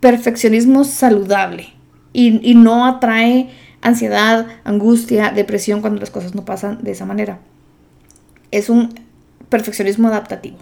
perfeccionismo 0.00 0.84
saludable 0.84 1.68
y, 2.12 2.54
no 2.54 2.86
atrae 2.86 3.50
ansiedad, 3.82 4.46
angustia, 4.64 5.30
depresión 5.30 5.80
cuando 5.80 6.00
las 6.00 6.10
cosas 6.10 6.34
no 6.34 6.44
pasan 6.44 6.82
de 6.82 6.90
esa 6.90 7.04
manera. 7.04 7.38
Es 8.50 8.68
un 8.68 8.94
perfeccionismo 9.48 10.08
adaptativo. 10.08 10.56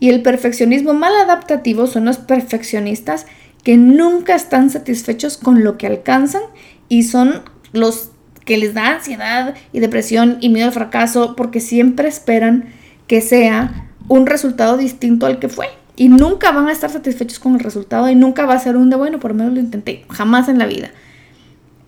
Y 0.00 0.10
el 0.10 0.22
perfeccionismo 0.22 0.94
mal 0.94 1.12
adaptativo 1.16 1.86
son 1.86 2.04
los 2.04 2.18
perfeccionistas 2.18 3.26
que 3.64 3.76
nunca 3.76 4.34
están 4.34 4.70
satisfechos 4.70 5.36
con 5.36 5.64
lo 5.64 5.76
que 5.76 5.86
alcanzan 5.86 6.42
y 6.88 7.02
son 7.02 7.42
los 7.72 8.10
que 8.44 8.56
les 8.56 8.74
da 8.74 8.94
ansiedad 8.94 9.54
y 9.72 9.80
depresión 9.80 10.38
y 10.40 10.48
miedo 10.48 10.68
al 10.68 10.72
fracaso 10.72 11.34
porque 11.36 11.60
siempre 11.60 12.08
esperan 12.08 12.72
que 13.06 13.20
sea 13.20 13.90
un 14.08 14.26
resultado 14.26 14.76
distinto 14.76 15.26
al 15.26 15.38
que 15.38 15.48
fue. 15.48 15.66
Y 15.96 16.08
nunca 16.08 16.52
van 16.52 16.68
a 16.68 16.72
estar 16.72 16.90
satisfechos 16.90 17.40
con 17.40 17.54
el 17.54 17.60
resultado 17.60 18.08
y 18.08 18.14
nunca 18.14 18.46
va 18.46 18.54
a 18.54 18.58
ser 18.58 18.76
un 18.76 18.88
de 18.88 18.96
bueno, 18.96 19.18
por 19.18 19.32
lo 19.32 19.38
menos 19.38 19.52
lo 19.52 19.60
intenté, 19.60 20.04
jamás 20.08 20.48
en 20.48 20.58
la 20.58 20.66
vida. 20.66 20.90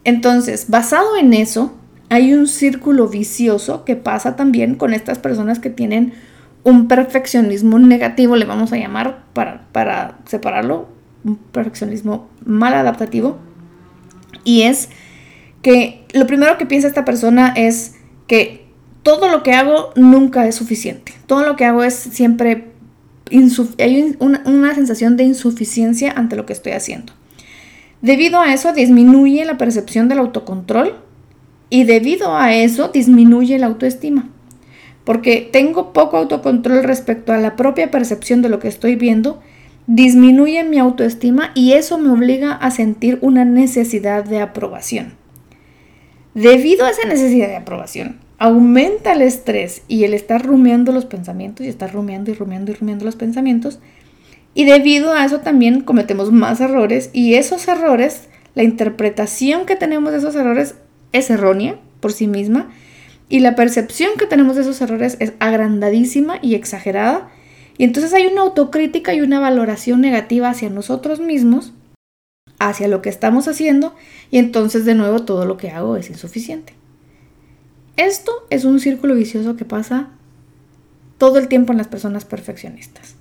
Entonces, 0.05 0.67
basado 0.69 1.17
en 1.17 1.33
eso, 1.33 1.73
hay 2.09 2.35
un 2.35 2.49
círculo 2.49 3.09
vicioso 3.09 3.85
que 3.85 3.97
pasa 3.97 4.35
también 4.37 4.75
con 4.75 4.93
estas 4.93 5.19
personas 5.19 5.61
que 5.61 5.71
tienen 5.71 6.13
un 6.63 6.89
perfeccionismo 6.89 7.79
negativo, 7.79 8.37
le 8.37 8.45
vamos 8.45 8.73
a 8.73 8.77
llamar 8.77 9.25
para, 9.33 9.67
para 9.73 10.19
separarlo, 10.27 10.89
un 11.25 11.37
perfeccionismo 11.37 12.29
mal 12.45 12.75
adaptativo. 12.75 13.39
Y 14.45 14.63
es 14.63 14.89
que 15.63 16.05
lo 16.13 16.27
primero 16.27 16.59
que 16.59 16.67
piensa 16.67 16.89
esta 16.89 17.05
persona 17.05 17.53
es 17.57 17.97
que 18.27 18.67
todo 19.03 19.31
lo 19.31 19.43
que 19.43 19.53
hago 19.53 19.93
nunca 19.97 20.47
es 20.47 20.55
suficiente. 20.55 21.13
Todo 21.27 21.45
lo 21.45 21.57
que 21.57 21.65
hago 21.65 21.83
es 21.83 21.95
siempre... 21.95 22.71
Hay 23.79 24.17
una, 24.19 24.43
una 24.45 24.75
sensación 24.75 25.17
de 25.17 25.23
insuficiencia 25.23 26.11
ante 26.11 26.35
lo 26.35 26.47
que 26.47 26.53
estoy 26.53 26.73
haciendo. 26.73 27.13
Debido 28.03 28.41
a 28.41 28.53
eso 28.53 28.73
disminuye 28.73 29.45
la 29.45 29.57
percepción 29.57 30.09
del 30.09 30.19
autocontrol 30.19 30.95
y 31.69 31.85
debido 31.85 32.37
a 32.37 32.55
eso 32.55 32.89
disminuye 32.89 33.59
la 33.59 33.67
autoestima. 33.67 34.29
Porque 35.05 35.49
tengo 35.51 35.93
poco 35.93 36.17
autocontrol 36.17 36.85
respecto 36.85 37.33
a 37.33 37.39
la 37.39 37.57
propia 37.57 37.91
percepción 37.91 38.43
de 38.43 38.49
lo 38.49 38.59
que 38.59 38.69
estoy 38.69 38.97
viendo, 38.97 39.41
disminuye 39.87 40.63
mi 40.65 40.79
autoestima 40.79 41.53
y 41.55 41.73
eso 41.73 41.99
me 41.99 42.11
obliga 42.11 42.53
a 42.53 42.71
sentir 42.71 43.19
una 43.23 43.45
necesidad 43.45 44.25
de 44.25 44.41
aprobación. 44.41 45.15
Debido 46.35 46.85
a 46.85 46.91
esa 46.91 47.09
necesidad 47.09 47.49
de 47.49 47.57
aprobación, 47.57 48.21
aumenta 48.39 49.13
el 49.13 49.23
estrés 49.23 49.83
y 49.89 50.05
el 50.05 50.15
estar 50.15 50.47
rumiando 50.47 50.93
los 50.93 51.07
pensamientos 51.07 51.67
y 51.67 51.69
estar 51.69 51.93
rumiando 51.93 52.31
y 52.31 52.35
rumiando 52.35 52.71
y 52.71 52.75
rumiando 52.75 53.05
los 53.05 53.17
pensamientos. 53.17 53.81
Y 54.55 54.65
debido 54.65 55.13
a 55.13 55.25
eso 55.25 55.41
también 55.41 55.81
cometemos 55.81 56.31
más 56.31 56.61
errores 56.61 57.11
y 57.13 57.35
esos 57.35 57.67
errores 57.69 58.29
la 58.55 58.63
interpretación 58.63 59.67
que 59.67 59.77
tenemos 59.77 60.13
de 60.13 60.19
esos 60.19 60.35
errores 60.35 60.75
es 61.13 61.31
errónea 61.31 61.79
por 62.01 62.13
sí 62.13 62.27
misma 62.27 62.71
y 63.31 63.39
la 63.39 63.55
percepción 63.55 64.11
que 64.19 64.27
tenemos 64.27 64.57
de 64.57 64.63
esos 64.63 64.81
errores 64.83 65.17
es 65.21 65.33
agrandadísima 65.39 66.41
y 66.43 66.57
exagerada. 66.57 67.31
Y 67.79 67.85
entonces 67.85 68.13
hay 68.13 68.27
una 68.27 68.43
autocrítica 68.43 69.15
y 69.15 69.21
una 69.21 69.39
valoración 69.39 70.01
negativa 70.01 70.51
hacia 70.51 70.69
nosotros 70.69 71.21
mismos, 71.21 71.73
hacia 72.59 72.89
lo 72.89 73.01
que 73.01 73.09
estamos 73.09 73.47
haciendo, 73.47 73.95
y 74.33 74.39
entonces 74.39 74.85
de 74.85 74.97
nuevo 74.97 75.23
todo 75.23 75.47
lo 75.47 75.57
que 75.57 75.71
hago 75.71 75.97
es 75.97 76.11
insuficiente. 76.11 76.75
Esto 77.97 78.33
es 78.51 78.65
un 78.65 78.81
círculo 78.81 79.15
vicioso 79.15 79.57
que 79.57 79.65
pasa 79.65 80.09
todo 81.17 81.39
el 81.39 81.47
tiempo 81.47 81.71
en 81.71 81.79
las 81.79 81.89
personas 81.89 82.25
perfeccionistas. 82.25 83.15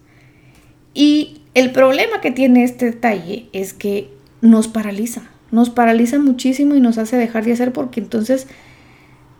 Y 0.95 1.43
el 1.53 1.71
problema 1.71 2.19
que 2.19 2.31
tiene 2.31 2.63
este 2.63 2.85
detalle 2.85 3.47
es 3.53 3.73
que 3.73 4.09
nos 4.41 4.67
paraliza, 4.67 5.29
nos 5.51 5.69
paraliza 5.69 6.17
muchísimo 6.17 6.73
y 6.73 6.81
nos 6.81 6.97
hace 6.97 7.15
dejar 7.15 7.45
de 7.45 7.53
hacer 7.53 7.73
porque 7.73 7.99
entonces 7.99 8.47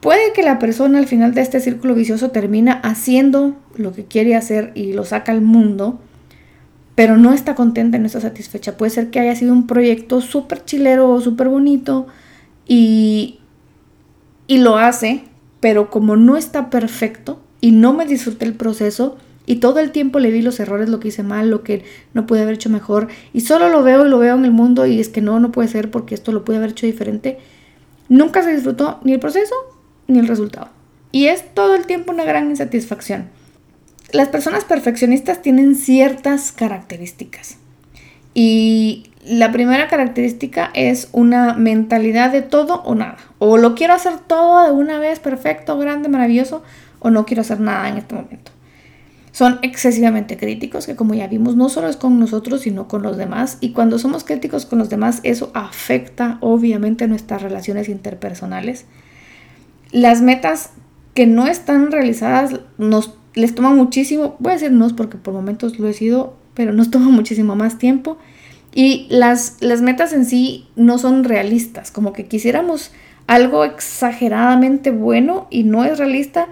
Puede 0.02 0.32
que 0.34 0.44
la 0.44 0.60
persona 0.60 0.98
al 0.98 1.08
final 1.08 1.34
de 1.34 1.42
este 1.42 1.60
círculo 1.60 1.94
vicioso 1.94 2.32
termina 2.32 2.74
haciendo 2.74 3.56
lo 3.76 3.92
que 3.92 4.06
quiere 4.06 4.36
hacer 4.36 4.72
y 4.74 4.94
lo 4.94 5.04
saca 5.04 5.34
al 5.34 5.42
mundo, 5.42 6.00
pero 6.96 7.18
no 7.18 7.34
está 7.34 7.54
contenta 7.56 7.98
no 7.98 8.06
está 8.06 8.22
satisfecha. 8.22 8.78
Puede 8.78 8.92
ser 8.92 9.10
que 9.10 9.20
haya 9.20 9.36
sido 9.36 9.52
un 9.52 9.68
proyecto 9.68 10.22
súper 10.22 10.64
chilero 10.64 11.10
o 11.10 11.20
súper 11.20 11.50
bonito 11.50 12.08
y, 12.66 13.40
y 14.48 14.60
lo 14.60 14.78
hace, 14.78 15.24
pero 15.60 15.90
como 15.90 16.16
no 16.16 16.38
está 16.38 16.70
perfecto 16.70 17.42
y 17.60 17.72
no 17.72 17.92
me 17.92 18.06
disfruté 18.06 18.46
el 18.46 18.54
proceso 18.54 19.18
y 19.46 19.58
todo 19.58 19.80
el 19.80 19.92
tiempo 19.92 20.20
le 20.20 20.32
vi 20.32 20.42
los 20.42 20.62
errores, 20.62 20.88
lo 20.88 21.02
que 21.02 21.10
hice 21.10 21.24
mal, 21.24 21.50
lo 21.50 21.64
que 21.64 21.84
no 22.14 22.26
pude 22.26 22.42
haber 22.42 22.54
hecho 22.54 22.70
mejor 22.70 23.10
y 23.34 23.42
solo 23.42 23.68
lo 23.68 23.84
veo 23.84 24.06
y 24.06 24.10
lo 24.10 24.20
veo 24.20 24.36
en 24.36 24.46
el 24.46 24.52
mundo 24.52 24.86
y 24.86 25.02
es 25.02 25.10
que 25.10 25.22
no, 25.22 25.42
no 25.42 25.52
puede 25.52 25.68
ser 25.68 25.92
porque 25.92 26.16
esto 26.16 26.32
lo 26.32 26.46
pude 26.46 26.58
haber 26.58 26.70
hecho 26.70 26.86
diferente, 26.86 27.40
nunca 28.08 28.44
se 28.44 28.54
disfrutó 28.54 29.00
ni 29.04 29.12
el 29.14 29.20
proceso 29.20 29.56
ni 30.10 30.20
el 30.20 30.28
resultado. 30.28 30.68
Y 31.12 31.28
es 31.28 31.54
todo 31.54 31.76
el 31.76 31.86
tiempo 31.86 32.12
una 32.12 32.26
gran 32.26 32.50
insatisfacción. 32.50 33.30
Las 34.12 34.28
personas 34.28 34.66
perfeccionistas 34.66 35.42
tienen 35.42 35.76
ciertas 35.76 36.52
características. 36.52 37.58
Y 38.34 39.12
la 39.26 39.52
primera 39.52 39.88
característica 39.88 40.72
es 40.74 41.10
una 41.12 41.54
mentalidad 41.54 42.32
de 42.32 42.42
todo 42.42 42.82
o 42.84 42.96
nada. 42.96 43.18
O 43.38 43.58
lo 43.58 43.76
quiero 43.76 43.94
hacer 43.94 44.20
todo 44.20 44.66
de 44.66 44.72
una 44.72 45.00
vez, 45.00 45.20
perfecto, 45.20 45.78
grande, 45.78 46.10
maravilloso, 46.10 46.64
o 47.00 47.10
no 47.10 47.26
quiero 47.26 47.42
hacer 47.42 47.60
nada 47.60 47.90
en 47.90 47.98
este 47.98 48.16
momento. 48.16 48.52
Son 49.32 49.60
excesivamente 49.62 50.38
críticos, 50.38 50.86
que 50.86 50.96
como 50.96 51.14
ya 51.14 51.28
vimos, 51.28 51.56
no 51.56 51.70
solo 51.70 51.88
es 51.88 51.98
con 51.98 52.20
nosotros, 52.20 52.62
sino 52.62 52.88
con 52.88 53.04
los 53.04 53.16
demás. 53.16 53.58
Y 53.62 53.72
cuando 53.72 54.00
somos 54.00 54.24
críticos 54.24 54.66
con 54.66 54.80
los 54.80 54.90
demás, 54.90 55.20
eso 55.24 55.52
afecta 55.54 56.38
obviamente 56.42 57.08
nuestras 57.08 57.42
relaciones 57.42 57.90
interpersonales 57.90 58.86
las 59.92 60.22
metas 60.22 60.72
que 61.14 61.26
no 61.26 61.48
están 61.48 61.92
realizadas 61.92 62.60
nos 62.78 63.16
les 63.36 63.56
toma 63.56 63.72
muchísimo, 63.72 64.36
voy 64.40 64.52
a 64.52 64.56
decir 64.56 64.72
no 64.72 64.88
porque 64.96 65.18
por 65.18 65.34
momentos 65.34 65.80
lo 65.80 65.88
he 65.88 65.94
sido, 65.94 66.36
pero 66.54 66.74
nos 66.74 66.92
toma 66.92 67.10
muchísimo 67.10 67.56
más 67.56 67.78
tiempo. 67.78 68.18
Y 68.74 69.08
las, 69.10 69.58
las 69.62 69.82
metas 69.82 70.14
en 70.14 70.26
sí 70.26 70.68
no 70.76 71.00
son 71.00 71.24
realistas, 71.24 71.92
como 71.92 72.14
que 72.14 72.26
quisiéramos 72.26 72.92
algo 73.26 73.64
exageradamente 73.64 74.92
bueno 74.92 75.48
y 75.50 75.64
no 75.64 75.86
es 75.86 75.98
realista 75.98 76.48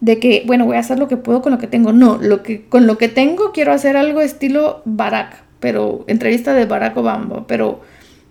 de 0.00 0.18
que, 0.18 0.42
bueno, 0.46 0.66
voy 0.66 0.76
a 0.76 0.80
hacer 0.80 0.98
lo 0.98 1.08
que 1.08 1.16
puedo 1.16 1.42
con 1.42 1.52
lo 1.52 1.58
que 1.58 1.66
tengo. 1.66 1.92
No, 1.92 2.18
lo 2.18 2.42
que, 2.42 2.64
con 2.64 2.86
lo 2.86 2.98
que 2.98 3.08
tengo 3.08 3.52
quiero 3.52 3.72
hacer 3.72 3.96
algo 3.96 4.20
estilo 4.20 4.82
Barack, 4.84 5.44
pero 5.60 6.04
entrevista 6.08 6.54
de 6.54 6.66
Barack 6.66 6.96
Obama, 6.96 7.46
pero 7.46 7.80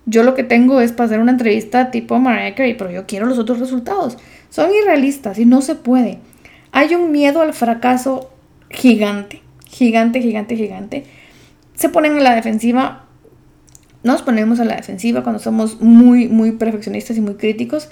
yo 0.05 0.23
lo 0.23 0.33
que 0.33 0.43
tengo 0.43 0.81
es 0.81 0.91
para 0.91 1.05
hacer 1.05 1.19
una 1.19 1.31
entrevista 1.31 1.91
tipo 1.91 2.19
Mariah 2.19 2.55
Carey, 2.55 2.75
pero 2.75 2.91
yo 2.91 3.05
quiero 3.05 3.25
los 3.25 3.39
otros 3.39 3.59
resultados. 3.59 4.17
Son 4.51 4.69
irrealistas 4.69 5.39
y 5.39 5.45
no 5.45 5.61
se 5.61 5.75
puede. 5.75 6.19
Hay 6.73 6.93
un 6.93 7.11
miedo 7.11 7.41
al 7.41 7.53
fracaso 7.53 8.29
gigante, 8.69 9.41
gigante, 9.65 10.21
gigante, 10.21 10.57
gigante. 10.57 11.05
Se 11.73 11.87
ponen 11.87 12.17
a 12.17 12.19
la 12.19 12.35
defensiva, 12.35 13.05
nos 14.03 14.21
ponemos 14.21 14.59
a 14.59 14.65
la 14.65 14.75
defensiva 14.75 15.23
cuando 15.23 15.39
somos 15.39 15.79
muy, 15.79 16.27
muy 16.27 16.51
perfeccionistas 16.51 17.15
y 17.15 17.21
muy 17.21 17.35
críticos. 17.35 17.87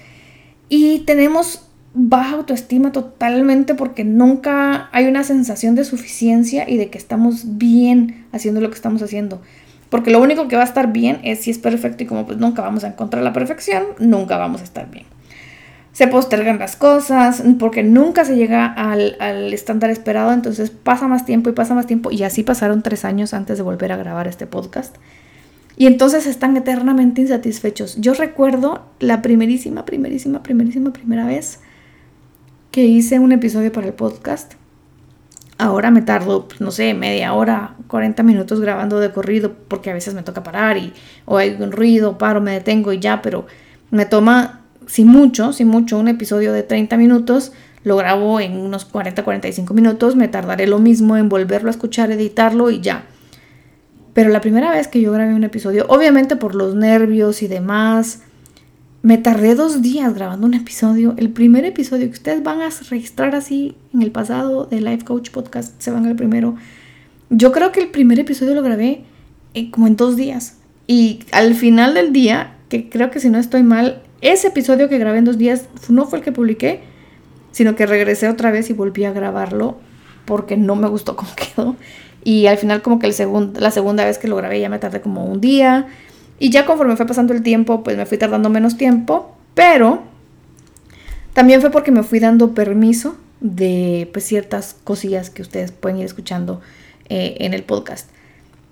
Y 0.67 0.99
tenemos 0.99 1.65
baja 1.93 2.35
autoestima 2.35 2.91
totalmente 2.91 3.73
porque 3.73 4.03
nunca 4.03 4.89
hay 4.91 5.07
una 5.07 5.23
sensación 5.23 5.75
de 5.75 5.85
suficiencia 5.85 6.69
y 6.69 6.75
de 6.75 6.89
que 6.89 6.97
estamos 6.97 7.57
bien 7.57 8.25
haciendo 8.33 8.59
lo 8.59 8.69
que 8.69 8.75
estamos 8.75 9.01
haciendo. 9.01 9.41
Porque 9.89 10.11
lo 10.11 10.21
único 10.21 10.49
que 10.49 10.57
va 10.57 10.63
a 10.63 10.65
estar 10.65 10.91
bien 10.91 11.21
es 11.23 11.39
si 11.39 11.51
es 11.51 11.57
perfecto 11.57 12.03
y 12.03 12.05
como 12.05 12.25
pues 12.25 12.37
nunca 12.37 12.61
vamos 12.61 12.83
a 12.83 12.89
encontrar 12.89 13.23
la 13.23 13.31
perfección, 13.31 13.83
nunca 13.97 14.37
vamos 14.37 14.59
a 14.59 14.65
estar 14.65 14.91
bien 14.91 15.05
se 15.91 16.07
postergan 16.07 16.59
las 16.59 16.75
cosas, 16.75 17.43
porque 17.57 17.83
nunca 17.83 18.23
se 18.23 18.35
llega 18.35 18.65
al, 18.65 19.15
estándar 19.53 19.89
esperado, 19.89 20.31
entonces 20.31 20.69
pasa 20.69 21.07
más 21.07 21.25
tiempo 21.25 21.49
y 21.49 21.53
pasa 21.53 21.73
más 21.73 21.87
tiempo, 21.87 22.11
y 22.11 22.23
así 22.23 22.43
pasaron 22.43 22.83
tres 22.83 23.05
años 23.05 23.33
antes 23.33 23.57
de 23.57 23.63
volver 23.63 23.91
a 23.91 23.97
grabar 23.97 24.27
este 24.27 24.47
podcast. 24.47 24.95
Y 25.77 25.87
entonces 25.87 26.25
están 26.25 26.57
eternamente 26.57 27.21
insatisfechos. 27.21 27.95
Yo 28.01 28.13
recuerdo 28.13 28.85
la 28.99 29.21
primerísima, 29.21 29.85
primerísima, 29.85 30.43
primerísima, 30.43 30.91
primera 30.91 31.25
vez 31.25 31.59
que 32.71 32.83
hice 32.83 33.17
un 33.19 33.31
episodio 33.31 33.71
para 33.71 33.87
el 33.87 33.93
podcast. 33.93 34.53
Ahora 35.57 35.89
me 35.89 36.01
tardo, 36.01 36.47
pues, 36.47 36.61
no 36.61 36.71
sé, 36.71 36.93
media 36.93 37.33
hora, 37.33 37.75
40 37.87 38.23
minutos 38.23 38.61
grabando 38.61 38.99
de 38.99 39.11
corrido, 39.11 39.55
porque 39.67 39.89
a 39.89 39.93
veces 39.93 40.13
me 40.13 40.23
toca 40.23 40.43
parar 40.43 40.77
y 40.77 40.93
o 41.25 41.37
hay 41.37 41.57
un 41.59 41.71
ruido, 41.71 42.17
paro, 42.17 42.41
me 42.41 42.51
detengo 42.51 42.93
y 42.93 42.99
ya, 42.99 43.21
pero 43.21 43.47
me 43.89 44.05
toma 44.05 44.58
si 44.89 45.05
mucho, 45.05 45.53
si 45.53 45.65
mucho, 45.65 45.99
un 45.99 46.07
episodio 46.07 46.51
de 46.51 46.63
30 46.63 46.97
minutos, 46.97 47.51
lo 47.83 47.95
grabo 47.95 48.39
en 48.39 48.57
unos 48.57 48.91
40-45 48.91 49.71
minutos, 49.73 50.15
me 50.15 50.27
tardaré 50.27 50.65
lo 50.65 50.79
mismo 50.79 51.15
en 51.15 51.29
volverlo 51.29 51.69
a 51.69 51.71
escuchar, 51.71 52.11
editarlo 52.11 52.71
y 52.71 52.81
ya. 52.81 53.05
Pero 54.13 54.31
la 54.31 54.41
primera 54.41 54.71
vez 54.71 54.87
que 54.87 54.99
yo 54.99 55.11
grabé 55.11 55.35
un 55.35 55.43
episodio, 55.43 55.85
obviamente 55.89 56.35
por 56.35 56.55
los 56.55 56.73
nervios 56.73 57.43
y 57.43 57.47
demás, 57.47 58.23
me 59.03 59.19
tardé 59.19 59.53
dos 59.53 59.83
días 59.83 60.11
grabando 60.15 60.47
un 60.47 60.55
episodio. 60.55 61.13
El 61.17 61.29
primer 61.29 61.65
episodio 61.65 62.07
que 62.07 62.13
ustedes 62.13 62.41
van 62.41 62.59
a 62.61 62.69
registrar 62.89 63.35
así 63.35 63.75
en 63.93 64.01
el 64.01 64.11
pasado 64.11 64.65
de 64.65 64.81
Life 64.81 65.05
Coach 65.05 65.29
Podcast, 65.29 65.79
se 65.79 65.91
van 65.91 66.07
al 66.07 66.15
primero. 66.15 66.55
Yo 67.29 67.51
creo 67.51 67.71
que 67.71 67.79
el 67.79 67.89
primer 67.89 68.19
episodio 68.19 68.55
lo 68.55 68.63
grabé 68.63 69.03
eh, 69.53 69.69
como 69.69 69.85
en 69.85 69.95
dos 69.95 70.15
días. 70.15 70.57
Y 70.87 71.19
al 71.31 71.53
final 71.53 71.93
del 71.93 72.11
día, 72.11 72.55
que 72.69 72.89
creo 72.89 73.11
que 73.11 73.19
si 73.19 73.29
no 73.29 73.37
estoy 73.37 73.61
mal, 73.61 74.01
ese 74.21 74.47
episodio 74.47 74.89
que 74.89 74.97
grabé 74.97 75.19
en 75.19 75.25
dos 75.25 75.37
días 75.37 75.65
no 75.87 76.05
fue 76.05 76.19
el 76.19 76.25
que 76.25 76.31
publiqué, 76.31 76.81
sino 77.51 77.75
que 77.75 77.85
regresé 77.85 78.27
otra 78.27 78.51
vez 78.51 78.69
y 78.69 78.73
volví 78.73 79.05
a 79.05 79.11
grabarlo 79.11 79.77
porque 80.25 80.57
no 80.57 80.75
me 80.75 80.87
gustó 80.87 81.15
cómo 81.15 81.29
quedó. 81.35 81.75
Y 82.23 82.47
al 82.47 82.57
final 82.57 82.81
como 82.81 82.99
que 82.99 83.07
la 83.07 83.71
segunda 83.71 84.05
vez 84.05 84.17
que 84.17 84.27
lo 84.27 84.35
grabé 84.35 84.59
ya 84.59 84.69
me 84.69 84.79
tardé 84.79 85.01
como 85.01 85.25
un 85.25 85.39
día. 85.41 85.87
Y 86.37 86.51
ya 86.51 86.65
conforme 86.65 86.95
fue 86.95 87.05
pasando 87.05 87.33
el 87.33 87.43
tiempo, 87.43 87.83
pues 87.83 87.97
me 87.97 88.05
fui 88.05 88.17
tardando 88.17 88.49
menos 88.49 88.77
tiempo. 88.77 89.35
Pero 89.53 90.03
también 91.33 91.61
fue 91.61 91.71
porque 91.71 91.91
me 91.91 92.03
fui 92.03 92.19
dando 92.19 92.53
permiso 92.53 93.17
de 93.39 94.09
pues, 94.11 94.25
ciertas 94.25 94.75
cosillas 94.83 95.29
que 95.29 95.41
ustedes 95.41 95.71
pueden 95.71 95.99
ir 95.99 96.05
escuchando 96.05 96.61
eh, 97.07 97.37
en 97.39 97.53
el 97.53 97.63
podcast. 97.63 98.09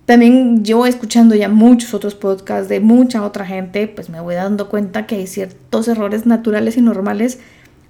También 0.08 0.64
yo 0.64 0.86
escuchando 0.86 1.36
ya 1.36 1.50
muchos 1.50 1.94
otros 1.94 2.16
podcasts 2.16 2.70
de 2.70 2.80
mucha 2.80 3.26
otra 3.26 3.46
gente, 3.46 3.90
pues 3.90 4.10
me 4.10 4.22
voy 4.22 4.36
dando 4.36 4.70
cuenta 4.70 5.06
que 5.06 5.16
hay 5.16 5.28
ciertos 5.28 5.90
errores 5.90 6.26
naturales 6.26 6.78
y 6.78 6.82
normales 6.82 7.40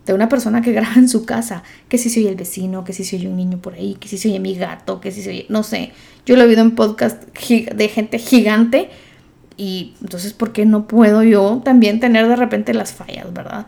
de 0.04 0.16
una 0.16 0.28
persona 0.28 0.64
que 0.64 0.72
graba 0.74 0.96
en 0.96 1.10
su 1.10 1.26
casa, 1.26 1.62
que 1.88 2.00
si 2.00 2.10
se 2.10 2.22
oye 2.22 2.30
el 2.30 2.36
vecino, 2.36 2.84
que 2.84 2.94
si 2.94 3.04
se 3.04 3.18
oye 3.18 3.28
un 3.28 3.38
niño 3.38 3.60
por 3.60 3.76
ahí, 3.76 3.98
que 4.00 4.08
si 4.08 4.18
se 4.18 4.30
oye 4.30 4.40
mi 4.40 4.56
gato, 4.56 5.00
que 5.00 5.12
si 5.12 5.22
se 5.22 5.30
oye, 5.30 5.46
no 5.50 5.62
sé, 5.62 5.92
yo 6.26 6.36
lo 6.36 6.42
he 6.42 6.48
oído 6.48 6.62
en 6.62 6.72
podcast 6.72 7.22
de 7.38 7.88
gente 7.88 8.18
gigante 8.18 8.90
y 9.56 9.94
entonces, 10.02 10.34
¿por 10.34 10.54
qué 10.54 10.66
no 10.66 10.88
puedo 10.88 11.22
yo 11.22 11.62
también 11.64 12.00
tener 12.00 12.28
de 12.28 12.36
repente 12.36 12.74
las 12.74 12.94
fallas, 12.94 13.32
verdad? 13.32 13.68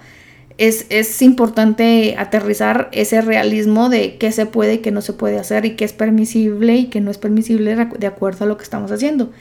Es, 0.60 1.22
importante 1.22 2.15
aterrizar 2.17 2.89
ese 2.91 3.22
realismo 3.22 3.89
de 3.89 4.17
qué 4.17 4.32
se 4.34 4.45
puede 4.45 4.76
y 4.76 4.78
qué 4.80 4.91
no 4.91 5.02
se 5.02 5.13
puede 5.13 5.39
hacer 5.39 5.65
y 5.65 5.76
qué 5.76 5.86
es 5.86 5.93
permisible 5.93 6.76
y 6.76 6.86
qué 6.88 7.00
no 7.00 7.12
es 7.12 7.17
permisible 7.17 7.76
de 7.76 8.08
acuerdo 8.08 8.43
a 8.43 8.48
lo 8.48 8.58
que 8.58 8.63
estamos 8.63 8.91
haciendo. 8.91 9.32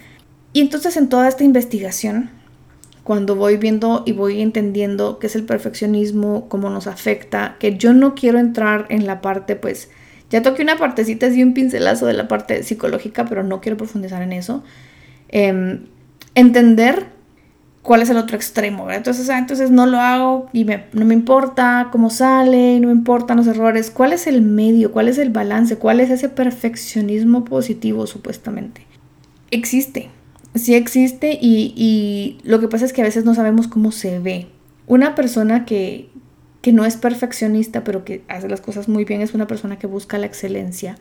Y 0.53 0.61
entonces 0.61 0.97
en 0.97 1.09
toda 1.09 1.29
esta 1.29 1.43
investigación, 1.43 2.31
cuando 3.03 3.35
voy 3.35 3.57
viendo 3.57 4.05
y 4.07 4.13
voy 4.13 4.41
entendiendo 4.41 5.19
qué 5.19 5.27
es 5.27 5.35
el 5.35 5.45
perfeccionismo, 5.45 6.49
cómo 6.49 6.71
nos 6.71 6.87
afecta, 6.87 7.57
que 7.59 7.77
yo 7.77 7.93
no 7.93 8.15
quiero 8.15 8.39
entrar 8.39 8.87
en 8.89 9.07
la 9.07 9.21
parte, 9.21 9.57
pues, 9.57 9.91
ya 10.31 10.43
toqué 10.43 10.63
una 10.63 10.77
partecita 10.77 11.27
así 11.27 11.43
un 11.43 11.53
pincelazo 11.55 12.07
de 12.07 12.13
la 12.13 12.29
parte 12.29 12.63
psicológica, 12.63 13.25
pero 13.25 13.43
no 13.43 13.61
quiero 13.61 13.77
profundizar 13.77 14.23
en 14.23 14.33
eso. 14.35 14.63
Em, 15.31 15.87
entender 16.35 17.07
cuál 17.89 18.03
es 18.03 18.11
el 18.11 18.19
otro 18.19 18.37
extremo, 18.37 18.91
Entonces, 18.91 19.31
ah, 19.31 19.39
entonces 19.39 19.71
no 19.71 19.87
lo 19.87 19.99
hago 19.99 20.51
y 20.53 20.67
no 20.67 21.07
me 21.07 21.15
importa 21.15 21.89
cómo 21.91 22.11
sale, 22.11 22.79
no 22.81 22.89
me 22.89 22.93
importan 22.93 23.39
los 23.39 23.47
errores. 23.47 23.91
¿Cuál 23.91 24.13
es 24.13 24.27
el 24.27 24.43
medio? 24.43 24.93
¿Cuál 24.93 25.09
es 25.09 25.17
el 25.17 25.31
balance? 25.31 25.77
¿Cuál 25.77 26.01
es 26.01 26.11
ese 26.11 26.29
perfeccionismo 26.29 27.47
positivo 27.47 28.07
supuestamente? 28.07 28.83
Existe. 29.51 30.11
sí 30.55 30.75
existe 30.75 31.39
y, 31.41 32.37
lo 32.45 32.61
que 32.61 32.69
pasa 32.69 32.85
es 32.85 32.93
que 32.93 33.01
a 33.01 33.05
veces 33.05 33.25
no 33.25 33.35
sabemos 33.35 33.69
cómo 33.69 33.91
se 33.91 34.19
ve. 34.19 34.49
Una 34.87 35.15
persona 35.15 35.65
que 35.65 36.11
no 36.71 36.85
es 36.85 36.99
perfeccionista, 36.99 37.85
pero 37.85 38.05
que 38.05 38.23
hace 38.29 38.51
las 38.51 38.61
cosas 38.61 38.91
muy 38.91 39.07
bien, 39.07 39.23
es 39.23 39.33
una 39.33 39.47
persona 39.47 39.79
que 39.79 39.87
busca 39.87 40.19
la 40.19 40.27
excelencia 40.27 40.99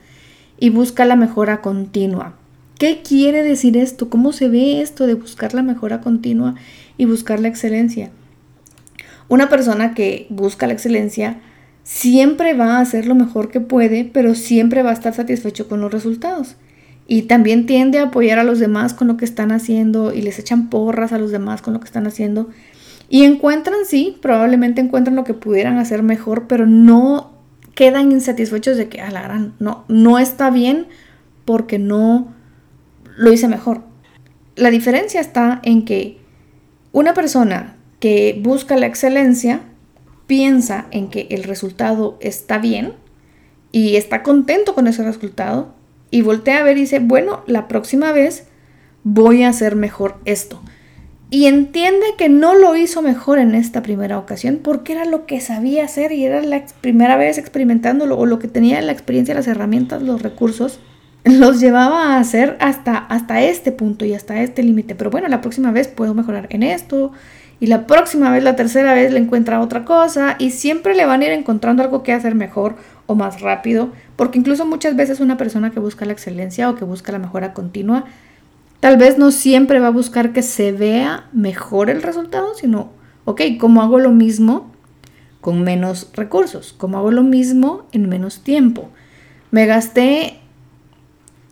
y 0.58 0.69
busca 0.69 1.04
la 1.04 1.17
mejora 1.17 1.60
continua. 1.60 2.38
¿Qué 2.78 3.02
quiere 3.02 3.42
decir 3.42 3.76
esto? 3.76 4.10
¿Cómo 4.10 4.32
se 4.32 4.50
ve 4.50 4.82
esto 4.82 5.08
de 5.08 5.16
buscar 5.16 5.56
la 5.56 5.63
mejora 5.63 6.00
continua 6.02 6.54
y 6.96 7.06
buscar 7.06 7.40
la 7.40 7.48
excelencia? 7.48 8.12
Una 9.30 9.50
persona 9.50 9.96
que 9.96 10.28
busca 10.30 10.68
la 10.68 10.74
excelencia 10.74 11.40
siempre 11.82 12.54
va 12.54 12.78
a 12.78 12.82
hacer 12.82 13.08
lo 13.08 13.16
mejor 13.16 13.50
que 13.50 13.62
puede, 13.62 14.06
pero 14.06 14.36
siempre 14.36 14.84
va 14.84 14.92
a 14.92 14.94
estar 14.94 15.16
satisfecho 15.16 15.68
con 15.68 15.82
los 15.82 15.92
resultados. 15.92 16.56
Y 17.08 17.24
también 17.24 17.66
tiende 17.66 17.98
a 17.98 18.04
apoyar 18.04 18.38
a 18.38 18.44
los 18.44 18.60
demás 18.60 18.94
con 18.94 19.08
lo 19.08 19.18
que 19.18 19.26
están 19.26 19.52
haciendo 19.52 20.13
y 20.13 20.22
les 20.22 20.38
echan 20.38 20.70
porras 20.70 21.13
a 21.13 21.18
los 21.18 21.32
demás 21.32 21.63
con 21.63 21.74
lo 21.74 21.80
que 21.80 21.86
están 21.86 22.06
haciendo. 22.06 22.50
Y 23.10 23.24
encuentran, 23.24 23.86
sí, 23.88 24.18
probablemente 24.22 24.82
encuentran 24.82 25.16
lo 25.16 25.24
que 25.24 25.34
pudieran 25.34 25.80
hacer 25.80 26.04
mejor, 26.04 26.48
pero 26.48 26.68
no 26.68 27.32
quedan 27.74 28.12
insatisfechos 28.12 28.78
de 28.78 28.88
que, 28.88 28.98
la 28.98 29.22
gran, 29.24 29.54
no, 29.60 29.86
no 29.88 30.20
está 30.20 30.52
bien 30.52 30.88
porque 31.46 31.80
no 31.80 32.37
lo 33.17 33.34
hice 33.34 33.47
mejor. 33.47 33.82
La 34.56 34.71
diferencia 34.71 35.19
está 35.19 35.60
en 35.63 35.84
que 35.84 36.19
una 36.91 37.13
persona 37.13 37.75
que 37.99 38.39
busca 38.41 38.77
la 38.77 38.86
excelencia 38.86 39.62
piensa 40.27 40.88
en 40.91 41.10
que 41.10 41.27
el 41.32 41.43
resultado 41.43 42.17
está 42.21 42.58
bien 42.60 42.93
y 43.71 43.95
está 43.95 44.23
contento 44.23 44.73
con 44.73 44.88
ese 44.88 45.03
resultado 45.03 45.73
y 46.12 46.21
voltea 46.21 46.60
a 46.60 46.63
ver 46.63 46.77
y 46.77 46.82
dice, 46.82 46.99
bueno, 46.99 47.43
la 47.47 47.67
próxima 47.67 48.12
vez 48.12 48.47
voy 49.03 49.43
a 49.43 49.49
hacer 49.49 49.75
mejor 49.75 50.17
esto. 50.25 50.62
Y 51.30 51.47
entiende 51.47 52.06
que 52.17 52.30
no 52.30 52.56
lo 52.56 52.75
hizo 52.77 53.01
mejor 53.01 53.39
en 53.39 53.53
esta 53.53 53.82
primera 53.82 54.17
ocasión 54.17 54.62
porque 54.63 54.93
era 54.93 55.03
lo 55.03 55.25
que 55.25 55.41
sabía 55.41 55.84
hacer 55.84 56.13
y 56.13 56.23
era 56.23 56.41
la 56.41 56.65
primera 56.80 57.17
vez 57.17 57.38
experimentándolo 57.38 58.17
o 58.17 58.25
lo 58.25 58.39
que 58.39 58.47
tenía 58.47 58.82
la 58.82 58.93
experiencia, 58.93 59.36
las 59.36 59.47
herramientas, 59.47 60.01
los 60.01 60.21
recursos 60.21 60.80
los 61.40 61.60
llevaba 61.60 62.16
a 62.16 62.20
hacer 62.20 62.58
hasta, 62.60 62.98
hasta 62.98 63.42
este 63.42 63.72
punto 63.72 64.06
y 64.06 64.13
hasta 64.13 64.42
este 64.42 64.63
límite. 64.63 64.96
Pero 64.96 65.10
bueno, 65.10 65.28
la 65.28 65.42
próxima 65.42 65.72
vez 65.72 65.88
puedo 65.88 66.13
mejorar 66.13 66.48
en 66.50 66.63
esto. 66.63 67.12
Y 67.60 67.68
la 67.68 67.88
próxima 67.88 68.32
vez, 68.32 68.44
la 68.44 68.56
tercera 68.56 68.94
vez, 68.94 69.12
le 69.12 69.20
encuentra 69.20 69.62
otra 69.62 69.84
cosa. 69.84 70.36
Y 70.40 70.52
siempre 70.52 70.96
le 70.96 71.06
van 71.06 71.22
a 71.22 71.26
ir 71.26 71.32
encontrando 71.32 71.84
algo 71.84 72.04
que 72.04 72.13
hacer 72.13 72.36
mejor 72.36 72.76
o 73.08 73.16
más 73.16 73.42
rápido. 73.42 73.90
Porque 74.16 74.40
incluso 74.40 74.66
muchas 74.66 74.96
veces 74.96 75.20
una 75.20 75.38
persona 75.38 75.72
que 75.72 75.80
busca 75.80 76.06
la 76.06 76.13
excelencia 76.13 76.70
o 76.70 76.76
que 76.76 76.86
busca 76.86 77.12
la 77.12 77.20
mejora 77.20 77.54
continua, 77.54 78.06
tal 78.80 78.98
vez 78.98 79.18
no 79.18 79.32
siempre 79.32 79.80
va 79.80 79.88
a 79.88 79.92
buscar 79.92 80.34
que 80.34 80.44
se 80.44 80.72
vea 80.72 81.26
mejor 81.34 81.90
el 81.90 82.04
resultado, 82.04 82.54
sino, 82.56 82.92
ok, 83.26 83.42
¿cómo 83.60 83.82
hago 83.82 84.00
lo 84.00 84.12
mismo 84.12 84.72
con 85.42 85.63
menos 85.63 86.12
recursos? 86.13 86.74
¿Cómo 86.78 86.98
hago 86.98 87.12
lo 87.12 87.24
mismo 87.24 87.88
en 87.92 88.08
menos 88.08 88.44
tiempo? 88.44 88.90
Me 89.50 89.66
gasté 89.66 90.37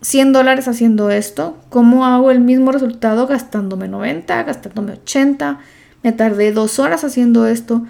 100 0.02 0.32
dólares 0.32 0.68
haciendo 0.68 1.10
esto, 1.10 1.56
¿cómo 1.68 2.04
hago 2.04 2.30
el 2.30 2.40
mismo 2.40 2.72
resultado 2.72 3.26
gastándome 3.26 3.88
90, 3.88 4.42
gastándome 4.42 4.92
80? 4.92 5.58
Me 6.02 6.12
tardé 6.12 6.52
dos 6.52 6.78
horas 6.78 7.04
haciendo 7.04 7.46
esto, 7.46 7.84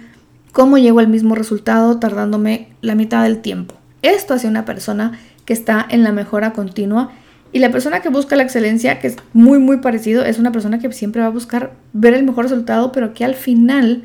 ¿cómo 0.51 0.77
llego 0.77 0.99
al 0.99 1.07
mismo 1.07 1.35
resultado 1.35 1.99
tardándome 1.99 2.69
la 2.81 2.95
mitad 2.95 3.23
del 3.23 3.39
tiempo? 3.39 3.75
Esto 4.01 4.33
hace 4.33 4.47
una 4.47 4.65
persona 4.65 5.19
que 5.45 5.53
está 5.53 5.85
en 5.89 6.03
la 6.03 6.11
mejora 6.11 6.53
continua 6.53 7.11
y 7.51 7.59
la 7.59 7.71
persona 7.71 8.01
que 8.01 8.09
busca 8.09 8.35
la 8.35 8.43
excelencia, 8.43 8.99
que 8.99 9.07
es 9.07 9.17
muy 9.33 9.59
muy 9.59 9.77
parecido, 9.77 10.23
es 10.23 10.39
una 10.39 10.51
persona 10.51 10.79
que 10.79 10.91
siempre 10.91 11.21
va 11.21 11.27
a 11.27 11.31
buscar 11.31 11.73
ver 11.93 12.13
el 12.13 12.23
mejor 12.23 12.45
resultado, 12.45 12.91
pero 12.91 13.13
que 13.13 13.25
al 13.25 13.35
final 13.35 14.03